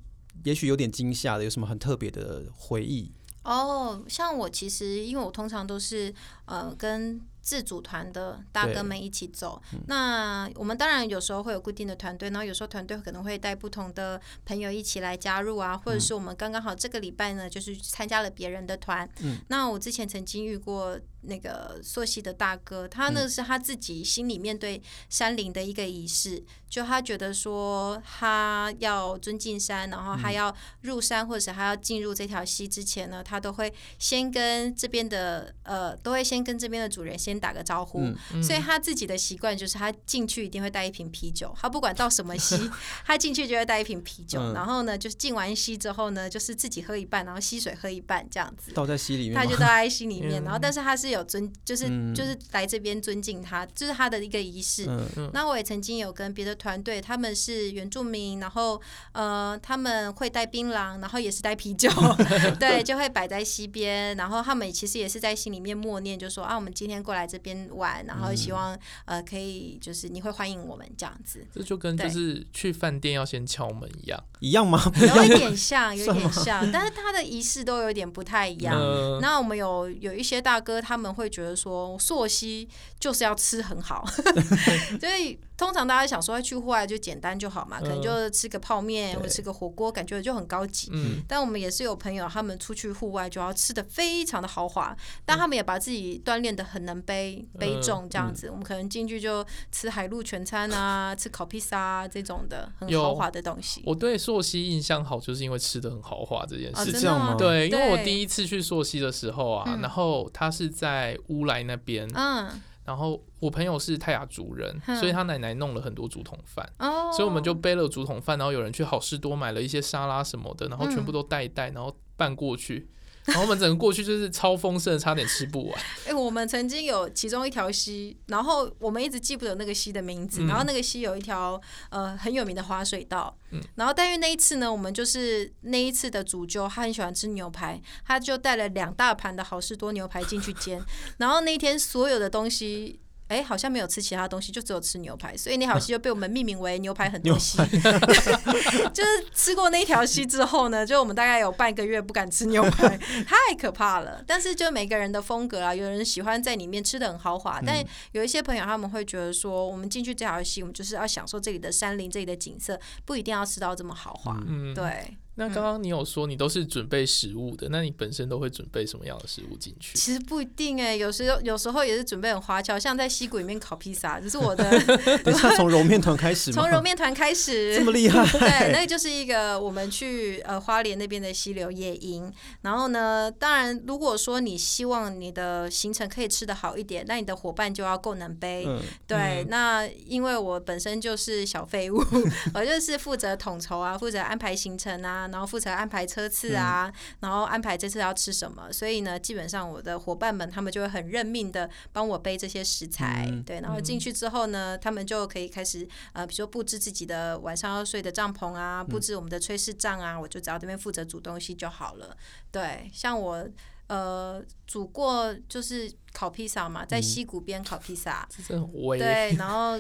[0.44, 3.12] 也许有点惊吓的，有什么很特别的回忆？
[3.44, 6.14] 哦，oh, 像我其实，因为我通常都是
[6.46, 9.60] 呃跟自组团的大哥们一起走。
[9.74, 19.10] 嗯、那我们当然有时候会有固定的团队，然后有时候团队可能会带不同的朋友一起来加入啊，或者是我们刚刚好这个礼拜呢，就是参加了别人的团。
[19.22, 21.00] 嗯、那我之前曾经遇过。
[21.22, 38.00] 那个朔西的大哥，他那是他自己心里面对山林的一个仪式，嗯、就他觉得说他要尊敬山，然后他要入山或者他要进入这条溪之前呢，他都会先跟这边的呃，都会先跟这边的主人先打个招呼。
[38.02, 42.58] 嗯嗯、所以他自己的习惯就是他进去一定会带一瓶啤酒，他不管到什么溪，
[43.06, 44.40] 他进去就会带一瓶啤酒。
[44.42, 48.72] 嗯、然后呢，就是进完溪之后呢，就是自己喝一半，然后溪水喝一半这样子。
[48.72, 51.11] 倒在溪里面，他就倒在溪里面， 嗯、然后但是他是。
[51.12, 54.88] 有尊，就是就是来这边尊敬他，这、就是他的一个仪式。
[55.34, 61.90] 那我也曾经有跟别的团队，他们是原住民，然后呃他们会带槟榔，然后也是带啤酒，
[62.60, 68.74] 对，就会摆在溪边，然后他们其实也是在心里面默念，就说啊，我们今天过来这边玩，然后希望、
[69.06, 71.46] 嗯、呃可以就是你会欢迎我们这样子。
[71.54, 74.80] 这就跟就是去饭店要先敲门一样，一样吗？
[75.16, 78.80] 有一点像， 有点像，但是他的仪式都有点不太一样。
[78.80, 81.12] 嗯、那我们有有一些大哥他们。
[81.12, 84.06] 他们会觉得说朔溪就是要吃很好，
[85.02, 90.90] 所以通常大家想说去户外就简单就好嘛，可能就吃个泡面或者吃个火锅，感觉就很高级。
[90.92, 98.50] 嗯，但我们也是有朋友，他们出去户外就要吃的非常的豪华，但他们也把自己锻炼的很能背背重这样子。
[98.50, 103.84] 我们可能进去就吃海陆全餐啊，吃烤披萨啊这种的很豪华的东西。
[103.86, 106.86] 我对朔溪印象好，就是因为吃的很豪华这件事。
[106.86, 107.36] 是这样吗？
[107.38, 110.72] 对，因为我第一次去朔溪的时候啊，然后他是。
[110.72, 112.50] 在乌来那边，嗯，
[112.84, 122.90] 然后我朋友是泰雅族人，嗯、所以他奶奶弄了很多竹筒饭，哦、所以我们就背了竹筒饭，然后有人去好事多买了一些沙拉什么的，然后全部都带一带，然后拌过去。
[123.26, 125.80] 然后我们整个过去就是超丰盛，差点吃不完。
[126.06, 130.42] 哎、欸，我们曾经有其中一条溪，然后我们一直记不得那个溪的名字。
[130.42, 133.36] 嗯、然后那个溪有一条呃很有名的滑水道。
[133.52, 140.84] 嗯、然后但是那一次呢，我们就是那一次的主揪，他很喜欢吃牛排，他就带了两大盘的好事多牛排进去煎。
[141.20, 143.00] 然后那一天所有的东西。
[143.32, 147.58] 哎，好像没有吃其他东西，就只有吃牛排，所以那条溪就被我们命名为“牛排很多溪”。
[148.94, 154.22] 就是吃过那条溪之后呢，就我们大概有半个月不敢吃牛排， 太可怕了。
[154.28, 164.38] 但是就每个人的风格啊，有人喜欢在里面吃的很豪华，但有一些朋友他们会觉得说，我们进去这条溪，我们就是要享受这里的山林、这里的景色，不一定要吃到这么豪华。
[164.46, 165.18] 嗯，对。
[165.36, 169.98] 那刚刚你有说你都是准备食物的，嗯、那你本身都会准备什么样的食物进去？
[169.98, 174.70] 其实不一定哎、欸，有时候有时候也是准备很花俏，像在溪谷里面烤披萨，这是我的。
[175.24, 176.62] 等一下 从揉面团开始吗？
[176.62, 178.26] 从揉面团开始，这么厉害？
[178.38, 182.32] 对，那个就是一个我们去呃花莲那边的溪流野营。
[182.62, 188.66] 然后呢，当然如果说你希望你的行程可以吃得好一点，那你的伙伴就要够能背。
[188.68, 192.04] 嗯、对，嗯、那因为我本身就是小废物，
[192.54, 195.22] 我就是负责统筹啊，负责安排行程啊。
[195.32, 198.72] 然后负责安排车次啊，嗯、然后安排这次要吃什么。
[198.72, 203.60] 所以呢，基本上我的伙伴们他们就会很认命的帮我背这些食材，嗯、对。
[203.62, 212.16] 然后进去之后呢，他们就可以开始呃，比如说布置自己的晚上要睡的帐篷啊，布置我们的炊事帐啊，我就只要这边负责煮东西就好了。
[212.52, 213.48] 对，像我。
[213.88, 218.66] 呃，煮过就是烤披萨嘛，在溪谷边烤披萨，嗯、
[218.98, 219.78] 对，然后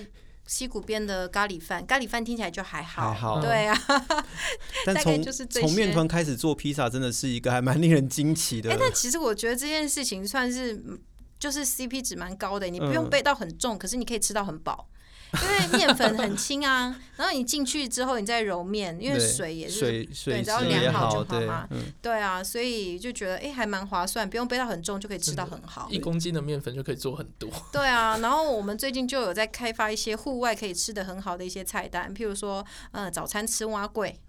[0.51, 3.73] 溪谷边的咖喱饭，咖喱饭听起来就还好，还好对啊。
[4.85, 8.69] 但从从面团开始做披萨，真的是一个还蛮令人惊奇的。
[8.69, 10.99] 哎、欸，但其实我觉得这件事情算是
[11.39, 14.89] 就是 CP 值蛮高的，你不用背到很重，嗯、可是你可以吃到很饱。
[15.33, 21.67] 因为面粉很轻啊， 然后你进去之后，你再揉面，因为水也是水水只要量好就好嘛。
[22.01, 25.87] 对，啊，所以就觉得哎、欸，还蛮划算，不用背到很重就可以吃到很好。
[25.89, 27.49] 一公斤的面粉就可以做很多。
[27.71, 34.19] 对啊，然后我们最近就有在开发一些户外可以吃的很好的一些菜单，譬如说，呃，早餐吃蛙桂。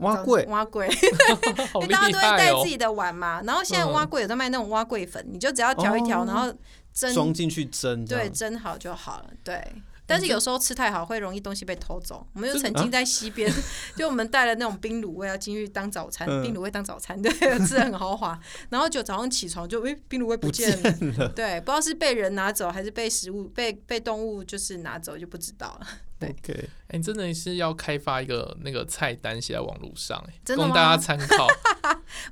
[0.00, 0.86] 蛙桂，蛙桂，
[1.80, 3.40] 因为、大家都会带自己的碗嘛。
[3.46, 6.54] 然后现在蛙桂有在卖那种蛙桂粉，你就只要调一调，然后
[6.92, 9.58] 蒸装进去蒸，对，蒸好就好了，对。
[10.06, 12.26] 但是有时候吃太好会容易东西被偷走。
[12.32, 13.52] 我们就曾经在西边，
[13.96, 17.30] 就我们带了那种冰卤味要进去当早餐，冰卤味当早餐，对，
[17.66, 18.38] 吃的很豪华。
[18.70, 20.70] 然后就早上起床就诶，冰卤味不见
[21.18, 25.86] 了，对，不知道是被人拿走还是被食物被被动物就是拿走就不知道了。
[26.18, 26.54] 对，
[26.88, 31.46] 哎、欸，真的是要开发一个那个菜单写在网络上，哎，真的供大家参考。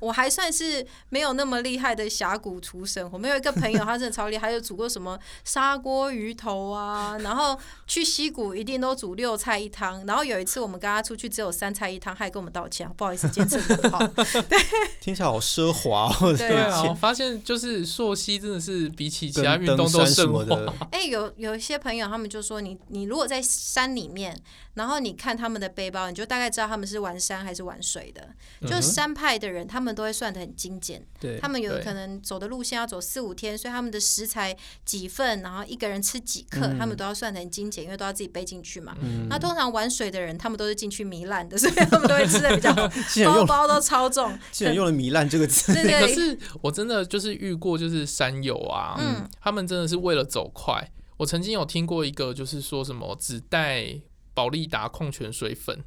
[0.01, 3.07] 我还算是没有那么厉害的峡谷厨神。
[3.12, 10.05] 我们有一个朋友，他真的超厉害，有煮过什么砂锅鱼头啊， 然后去溪谷一定都煮六菜一汤。
[10.07, 13.99] 然后有一次我们跟他出去只有三菜一汤，他还跟我们道歉，不好意思，坚持不好。
[14.49, 14.59] 对，
[15.01, 16.35] 听起来好奢华哦。
[16.37, 20.72] 对啊，我发现就是溯溪真的是比起其他运动都什么的。
[20.93, 23.43] 哎、欸，有有一些朋友他们就说你，你你如果在
[23.75, 24.41] 山里面，
[24.75, 28.29] 然后你看他们的背包，你就大概知道他们是玩山还是玩水的。
[28.68, 31.05] 就山派的人，他们都会算的很精简。
[31.18, 38.97] 对，他们有可能走的路线要走四五天，所以他们的食材几份，然后一个人吃几克，嗯、他们都要算得很精简，因为都要自己背进去嘛。
[39.03, 42.72] 嗯、那通常玩水的人，他们都是进去糜烂的，所以他们都会吃的比较
[43.27, 44.39] 包包都超重。
[44.53, 46.01] 竟然用了“糜烂”这个词，对对。
[46.01, 50.89] 可是我真的就是遇过，就是山友啊，嗯，他们真的是为了走快。
[51.17, 54.01] 我曾经有听过一个，就是说什么只带
[54.35, 55.85] 保利达矿泉水粉，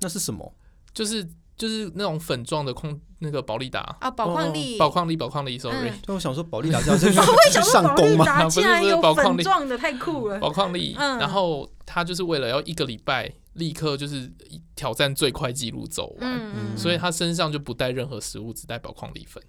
[0.00, 0.54] 那是什么？
[0.92, 5.90] 就是就是那种粉状的矿那个保利达啊，宝矿力，宝矿力，宝矿力，sorry。
[6.02, 8.44] 对，我想说保利达这样子会上工吗？
[8.44, 10.94] 不是 不是，宝矿力状的太酷了，宝矿力。
[10.98, 14.30] 然后他就是为了要一个礼拜立刻就是
[14.74, 19.40] 挑战最快纪录走完，所以他身上就不带任何食物，只带宝矿力粉。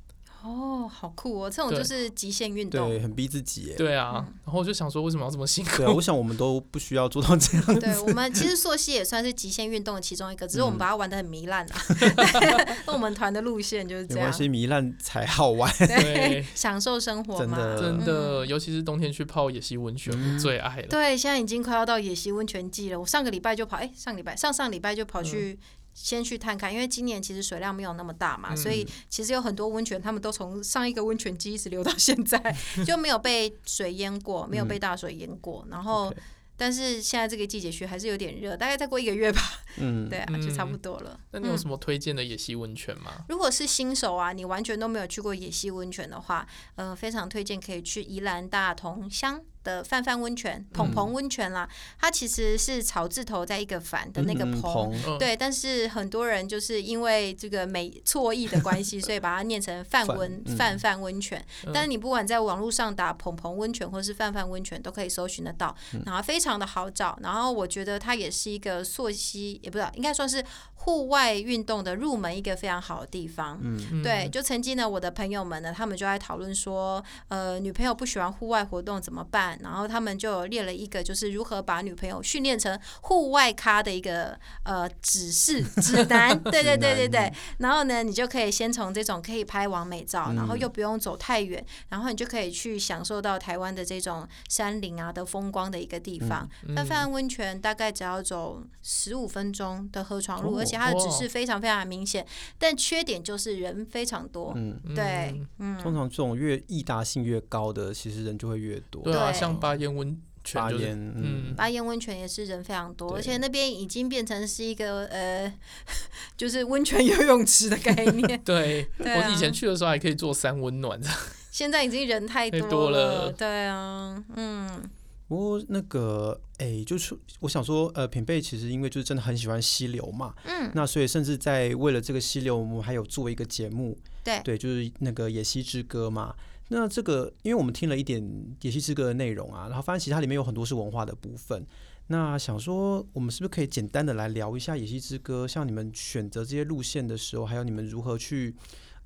[0.46, 1.50] 哦，好酷哦！
[1.50, 3.74] 这种就是极限运动，对，很逼自己。
[3.76, 5.78] 对啊，然后我就想说，为什么要这么辛苦？
[5.78, 7.80] 对啊，我想我们都不需要做到这样子。
[7.80, 11.76] 对，我们其实溯溪也算是极限运动的其中一个，只是我们把它玩的很糜烂啊。
[12.86, 15.72] 那我们团的路线就是这样，没关系，糜烂才好玩。
[15.80, 20.88] 对， 享受生活嘛，真的，真的，尤其是冬天去泡野溪温泉，我最爱了。
[20.88, 23.00] 对，现在已经快要到野溪温泉季了。
[23.00, 25.58] 我上个礼拜就跑，哎，上礼拜上上礼拜就跑去。
[25.96, 35.64] 先去探看，因为今年其实水量没有那么大嘛，嗯、所以其实有很多温泉，他们都从上一个温泉季一直流到现在， 就没有被水淹过，没有被大水淹过。
[35.66, 36.14] 嗯、然后.
[36.58, 39.42] 但是现在这个季节去还是有点热，大概再过一个月吧，
[39.76, 41.12] 嗯， 对啊，就差不多了。
[41.12, 43.12] 嗯、那你有什么推荐的野溪温泉吗？
[43.18, 43.26] 嗯？
[43.28, 49.42] 如果是新手啊，你完全都没有去过野溪温泉的话，呃，非常推荐可以去宜兰大同乡。
[49.66, 51.68] 的范范温泉，澎澎温泉啦，
[52.00, 61.44] 它其实是草字头在一个反的那个澎，对，但是很多人就是因为这个美错译的关系， 所以把它念成范温范范温泉。
[61.74, 67.18] 但是你不管在网络上打澎澎温泉或是范范温泉，都可以搜寻得到，然后非常的好找。
[67.24, 70.44] 然后我觉得它也是一个溯溪，也不知道应该算是
[70.76, 73.60] 户外运动的入门一个非常好的地方。
[73.64, 79.55] 嗯对，就曾经呢，我的朋友们呢，他们就在讨论说，呃，女朋友不喜欢户外活动怎么办？
[79.62, 86.38] 然后他们就列了一个，就是如何把女朋友训练成户外咖的一个呃指示指南。
[86.44, 87.32] 对对对对对。
[87.60, 96.50] 然后呢，你就可以先从这种可以拍完美照，然后又不用走太远，然后你就可以去享受到台湾的这种山林啊的风光的一个地方。
[96.70, 102.26] 那泛泛温泉大概只要走十五分钟的河床路，而且它的指示非常非常明显。
[102.58, 104.54] 但缺点就是人非常多。
[104.56, 105.78] 嗯，对，嗯。
[105.78, 109.04] 通常这种越易达性越高的，其实人就会越多。
[109.04, 115.52] 对啊，像八烟温泉，就是，嗯，八烟温泉也是人非常多，而且那边已经变成是一个呃，
[116.38, 118.40] 就是温泉游泳池的概念。
[118.46, 121.00] 对，我以前去的时候还可以做三温暖。
[121.02, 121.10] 的，
[121.52, 122.70] 现在已经人太多了。
[122.70, 123.32] 多了。
[123.32, 124.90] 对啊，嗯。
[125.28, 136.36] 不过那个，哎、欸，就是我想说，呃，品贝其实因为就是真的很喜欢溪流嘛，嗯，那所以甚至在为了这个溪流，我们还有做一个节目，对，对，就是那个《野溪之歌》嘛。
[136.70, 138.22] 那这个，因为我们听了一点
[138.62, 141.66] 《野溪之歌》的内容啊，然后发现其实它里面有很多是文化的部分。
[142.08, 145.46] 那想说，我们是不是可以简单的来聊一下《野溪之歌》？
[145.48, 148.56] 像你们选择这些路线的时候，还有你们如何去。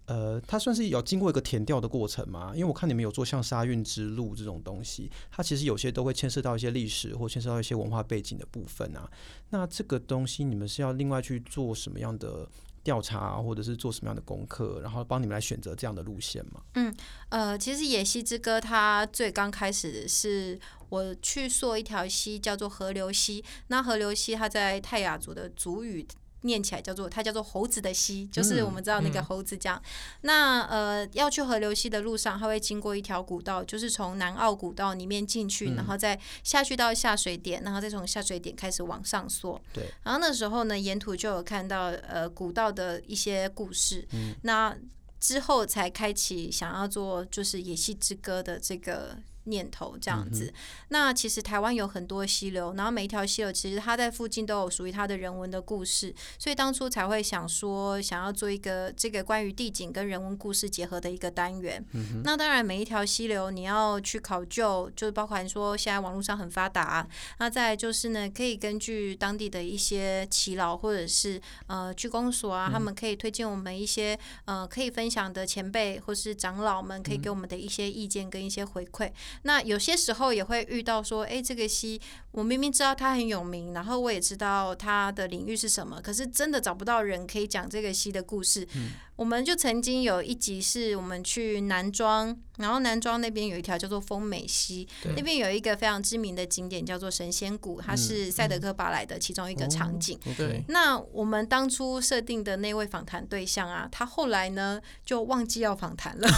[0.06, 2.52] 呃，它算是有经过一个填调的过程吗？
[2.56, 9.08] 因为我看你们有做像沙运之路这种东西，它其实有些都会牵涉到一些历史或牵涉到一些文化背景的部分啊。
[9.52, 12.50] 那这个东西你们是要另外去做什么样的
[12.84, 16.62] 调查，或者是做什么样的功课，然后帮你们来选择这样的路线吗？
[16.76, 16.94] 嗯，
[17.30, 20.60] 呃，其实《野溪之歌》它最刚开始是
[20.90, 23.44] 我去溯一条溪，叫做河流溪。
[23.68, 26.08] 那河流溪它在泰雅族的族语。
[26.42, 29.78] 念起来叫做它叫做猴子的溪，就是我们知道那个猴子这样。
[29.78, 39.60] 嗯嗯、那呃要去河流溪的路上，它会经过一条古道，就是从南澳古道里面进去，嗯、然后再下去到下水点，然后再从下水点开始往上溯。
[39.74, 39.92] 对。
[40.04, 44.08] 然后那时候呢，沿途就有看到呃古道的一些故事。
[44.14, 44.36] 嗯。
[44.44, 44.76] 那
[45.20, 49.18] 之后才开启想要做就是野溪之歌的这个。
[49.46, 50.54] 念头这样子，
[50.90, 61.84] 那其实台湾有很多溪流，然后每一条溪流其实它在附近都有属于它的人文的故事，所以当初才会想说想要做一个这个关于地景跟人文故事结合的一个单元。
[62.24, 67.08] 那当然每一条溪流你要去考究，就是包括说现在网络上很发达，
[67.40, 79.12] 那再就是呢可以根据当地的一些耆老或者是呃区公所啊，他们可以推荐我们一些呃可以分享的前辈或是长老们可以给我们的一些意见跟一些回馈。
[79.44, 82.00] 那有些时候也会遇到说，哎，这个溪
[82.32, 88.68] 我明明知道他很有名，然后我也知道他的领域是什么，可是真的找不到人可以讲这个戏的故事。
[88.76, 100.18] 嗯我们就曾经有一集是我们去南庄，然后南庄那边有一条叫做丰美溪，那边有一个非常知名的景点叫做神仙谷，它是赛德克巴莱的其中一个场景。
[100.26, 100.64] 嗯嗯 oh, okay.
[100.70, 106.30] 那我们当初设定的那位访谈对象啊，他后来呢就忘记要访谈了。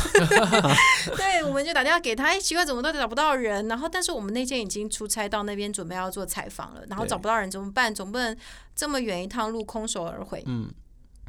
[1.15, 3.67] 对，我们就打电话给他，哎，奇怪，怎么都找不到人？
[3.67, 7.91] 然后，但是我们那天已经出差到那边准备要做采访了，然后找不到人怎么办？
[7.95, 8.37] 总不能
[8.75, 10.43] 这么远一趟路空手而回。
[10.45, 10.71] 嗯。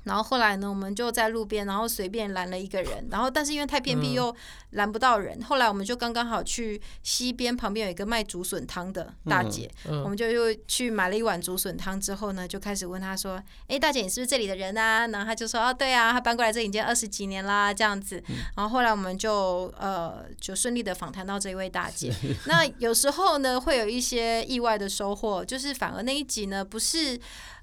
[0.05, 4.35] 然后后来呢，我们就在路边，然后随便拦了一个人，然后但是因为太偏僻又
[4.71, 18.23] 拦不到人，嗯、后来我们就刚刚好去西边旁边有一个卖竹笋汤的大姐，嗯嗯、我们就又去买了一碗竹笋汤之后呢，就开始问她说：“哎，大姐，你是不是这里的人啊？”然后她就说：“哦，对啊，她搬过来这里已经二十几年啦，这样子。
[18.29, 22.13] 嗯”然后后来我们就呃就顺利的访谈到这一位大姐。
[22.47, 27.21] 那有时候呢，会有一些意外的收获，就是反而那一集呢不是。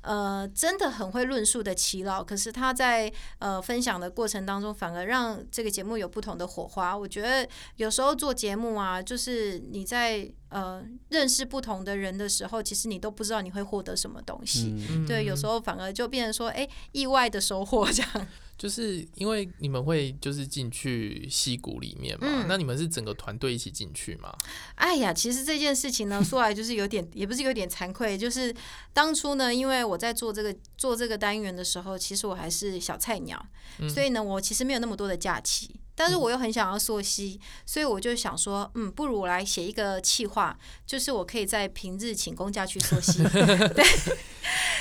[0.10, 6.98] 呃，真的很会论述的齐老，可是他在呃分享的过程当中，反而让这个节目有不同的火花。
[6.98, 14.76] 我觉得有时候做节目啊，就是你在呃认识不同的人的时候，其实你都不知道你会获得什么东西。
[14.90, 18.28] 嗯、对，有时候反而就变成说，哎，意外的收获这样。
[18.58, 24.36] 就是因为你们会就是进去溪谷里面嘛，嗯、那你们是整个团队一起进去吗？
[24.76, 28.54] 哎呀，其实这件事情呢， 说来就是有点，也不是有点惭愧，就是
[28.92, 33.42] 当初呢，因为我在做这个做这个单元的时候，其实我还是小菜鸟，
[33.80, 35.80] 嗯、所以呢，我其实没有那么多的假期。
[36.00, 43.22] 但是我又很想要溯溪，嗯、所以我就想说，嗯，不如我来写一个企划，就是我可以在平日请公假去溯溪。
[43.76, 43.84] 对，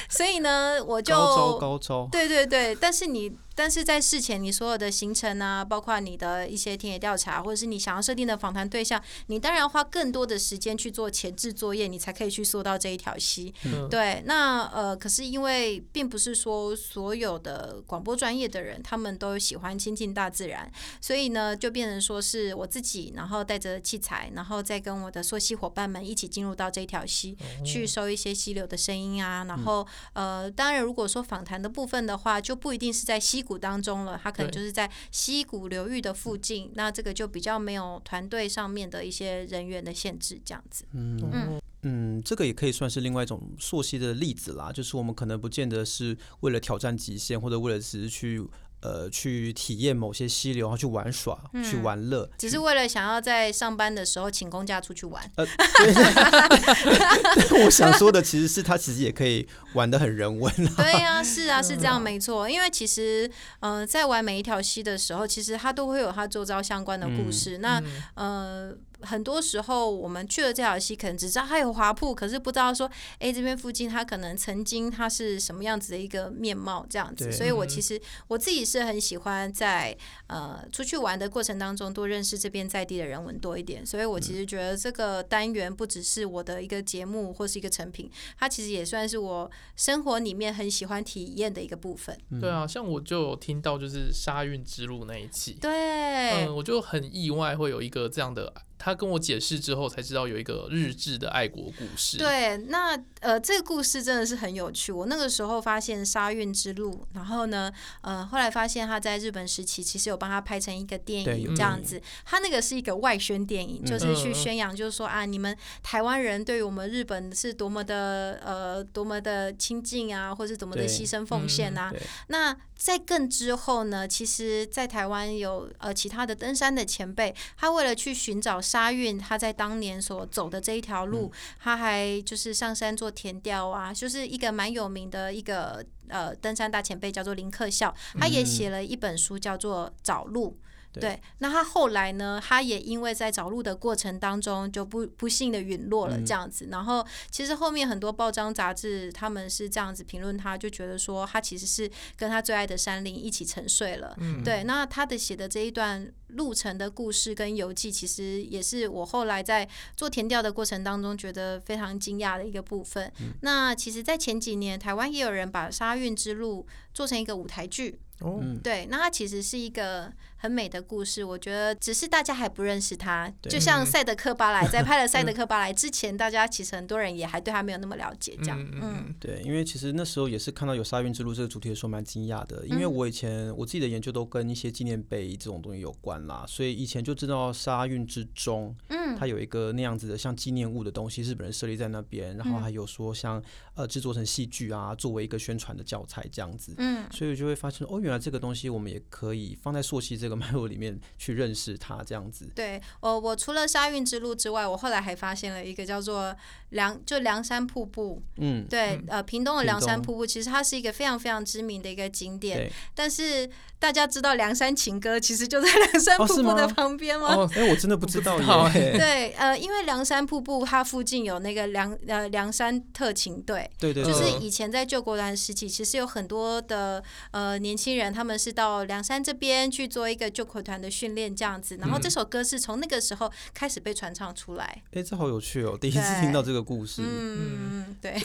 [0.09, 3.37] 所以呢，我就高招高招，对对对，但是你。
[3.59, 13.53] 但是在事前，你所有的行程啊，包括你的一些田野调查，或者是你想要设定的访谈对象，你当然要花更多的时间去做前置作业，你才可以去溯到这一条溪。
[13.65, 29.43] 嗯、对，那呃，可是因为并不是说所有的广播专业的人，他们都喜欢亲近大自然，所以呢，就变成说是我自己，然后带着器材，然后再跟我的溯溪伙伴们一起进入到这一条溪，嗯、去收一些溪流的声音啊。
[29.49, 33.48] 然后呃，当然如果说访谈的部分的话，就不一定是在溪。
[33.49, 40.85] 谷当中了，他可能就是在溪谷流域的附近，那这个就比较没有团队上面的一些人员的限制，这样子。
[40.93, 48.47] 嗯嗯，嗯，这个也可以算是另外一种溯溪的例子啦，就是我们可能不见得是为了挑战极限，或者为了只是去。
[48.81, 55.31] 呃，去体验某些溪流，然后去玩耍，嗯、去玩乐，只是为了想要在上班的时候请公假出去玩。
[55.37, 55.45] 呃，
[57.65, 60.53] 我想说的其实是，他其实也可以玩的很人文。
[60.77, 62.49] 对呀、啊，是啊，是这样，没错。
[62.49, 63.29] 因为其实，
[63.61, 67.59] 呃，在玩每一条溪的时候，其实他都会有他周遭相关的故事。
[67.59, 67.83] 嗯、那，
[68.15, 68.73] 呃。
[69.03, 77.31] 很多时候我们去了这条溪，可能只知道它有滑瀑，可是不知道说，哎，这边附近它可能曾经它是什么样子的一个面貌这样子。
[77.31, 79.97] 所以我其实我自己是很喜欢在
[80.27, 83.85] 呃出去玩的过程当中多认识这边在地的人文多一点。
[83.85, 92.19] 所以我其实觉得这个单元不只是我的一个节目或是一个成品，它其实也算是我生活里面很喜欢体验的一个部分。
[92.41, 98.53] 对啊，像我就有听到就是沙运之路那一期，对，嗯，我就很意外会有一个这样的。
[98.79, 102.17] 他跟我解释之后，才知道有一个日志的爱国故事。
[102.17, 104.93] 对，那呃，这个故事真的是很有趣。
[104.93, 107.73] 我那个时候发现沙运之路，然后呢，
[108.03, 112.01] 呃，后来发现他在日本时期其实有帮他拍成一个电影这样子。
[112.25, 121.93] 他那个是一个外宣电影，就是去宣扬，就是说啊，你们台湾人对于我们日本是多么的呃，多么的亲近啊，或是多么的牺牲奉献啊。
[122.29, 140.59] 那在更之后呢，其实，在台湾有呃其他的登山的前辈，他为了去寻找沙运，他在当年所走的这一条路，他还就是上山做田调啊，就是一个蛮有名的一个呃登山大前辈，叫做林克孝，他也写了一本书叫做《找路》。
[141.01, 142.41] 对，那他后来呢？
[142.43, 146.67] 他也因为在找路的过程当中，就不不幸的陨落了这样子。
[146.73, 154.17] 然后其实后面很多报章杂志他们是这样子评论他，就觉得说他其实是跟他最爱的山林一起沉睡了。
[154.45, 163.13] 对，那他的写的这一段路程的故事跟游记，其实也是我后来在做填调的过程当中觉得非常惊讶的一个部分。
[163.41, 167.99] 那其实，在前几年，台湾也有人把沙运之路做成一个舞台剧。
[168.21, 193.43] 哦，对，那它其实是一个很美的故事，我觉得只是大家还不认识它，就像赛德克巴莱在拍了赛德克巴莱之前，大家其实很多人也还对他没有那么了解，这样，嗯，对，因为其实那时候也是看到有沙运之路这个主题的时候蛮惊讶的，因为我以前我自己的研究都跟一些纪念碑这种东西有关啦，所以以前就知道沙运之中，嗯，它有一个那样子的像纪念物的东西，日本人设立在那边，然后还有说像
[193.79, 198.01] 呃制作成戏剧啊，作为一个宣传的教材这样子，嗯，所以就会发现哦。
[198.01, 202.51] 原来这个东西我们也可以放在溯溪这个脉络里面去认识它，这样子。
[202.57, 206.35] 对，我我除了沙运之路之外，我后来还发现了一个叫做
[206.71, 208.21] 梁，就梁山瀑布。
[208.37, 213.49] 嗯，对，呃，屏东的梁山瀑布其实它是一个非常非常知名的一个景点，但是
[213.79, 217.35] 大家知道梁山情歌其实就在 梁山瀑布的旁边吗？
[217.35, 218.39] 哦，哎、欸，我真的不知道
[218.71, 218.97] 耶。
[218.97, 231.77] 对，呃，因为梁山瀑布它附近有那个梁呃梁山特勤队，对，对对，就是以前在救国团时期，其实有很多的呃年轻人，他们是到梁山这边去做一个救国团的训练，这样子。
[231.77, 234.65] 然后这首歌是从那个时候开始被传唱出来。
[234.65, 235.77] 哎、嗯欸，这好有趣哦！
[235.81, 237.03] 第一次听到这个故事。
[237.05, 238.21] 嗯，对。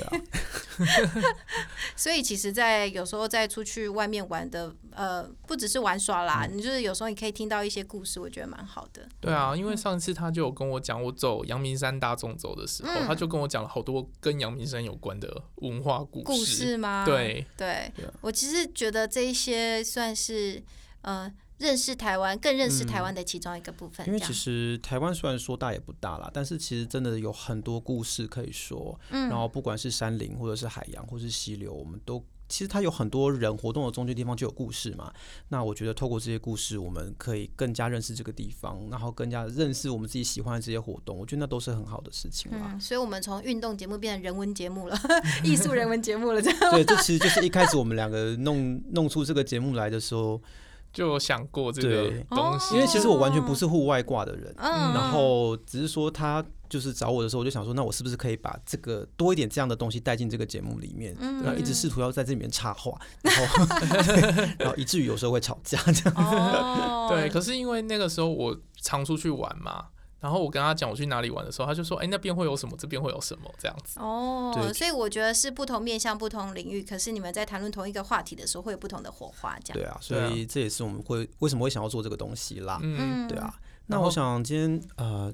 [1.95, 9.07] 所以其实，在有时候在出去外面玩的，呃，不只是玩耍啦，嗯、你就是有时候你可以听到一些故事，我觉得蛮好的。
[9.19, 16.25] 对啊，因为上次他就有跟我讲，我走阳明山大纵走的时候，嗯、他就跟我讲了好多跟阳明山有关的文化故事。
[16.25, 17.05] 故事吗？
[17.05, 20.63] 对对，我其实觉得这一些算是
[21.01, 21.31] 呃。
[21.59, 24.05] 认识台湾，更认识台湾的其中一个部分。
[24.05, 28.99] 嗯、因为其实台湾虽然说大也不大啦，但是其实真的有很多故事可以说。
[29.11, 35.11] 嗯，然后不管是山林，或者是海洋，或者是溪流，我们都其实它有很多人活动的中间地方就有故事嘛。
[35.49, 41.17] 那我觉得透过这些故事，我们可以更加认识这个地方，然后更加认识我们自己喜欢的这些活动。
[41.17, 42.71] 我觉得那都是很好的事情嘛。
[42.73, 44.97] 嗯，所以我们从运动节目变成人文节目了，
[45.43, 46.59] 艺术人文节目了，这样。
[46.71, 50.41] 对，这其实就是一开始我们两个弄弄出这个节目来的时候。
[50.91, 61.15] 就有想过这个东西，因为其实我完全不是户外挂的人，嗯、然后只是说他就是找我的时候，我就想说，那我是不是可以把这个多一点这样的东西带进这个节目里面？
[61.19, 63.65] 嗯、然后一直试图要在这里面插话，然后
[64.57, 66.13] 然后以至于有时候会吵架这样。
[66.17, 69.86] 哦、 对，可是因为那个时候我常出去玩嘛。
[70.19, 72.76] 然后我跟他讲我去哪里玩的时候，他就说：“哎，那边会有什么？
[72.80, 73.53] 这边会有什么？
[73.59, 79.59] 这样子。”哦，所以我觉得是不同面向、不同领域，可是你们在谈论同一个话题的时候，会有不同的火花。
[79.63, 82.80] 这样对啊，所以这也是我们会为什么会想要做这个东西啦。
[82.82, 83.53] 嗯，对啊。
[83.88, 85.34] 那我想今天呃。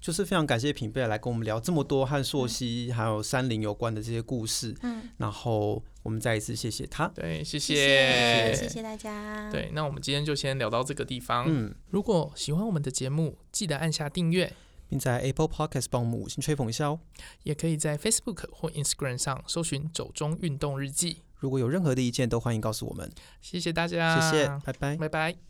[0.00, 14.52] 就是非常感谢品贝来跟我们聊这么多和溯溪还有山林有关的这些故事，嗯，然后我们再一次谢谢他，对，谢谢，谢谢，谢谢大家，对，那我们今天就先聊到这个地方，嗯，如果喜欢我们的节目，记得按下订阅，
[14.88, 17.00] 并在 Apple Podcast 帮我们五星吹捧一下哦，
[17.42, 23.10] 也可以在 Facebook 或 Instagram 上搜寻“走中运动日记”，如果有任何的意见，都欢迎告诉我们，
[23.42, 25.49] 谢谢大家，谢谢，拜拜，拜拜。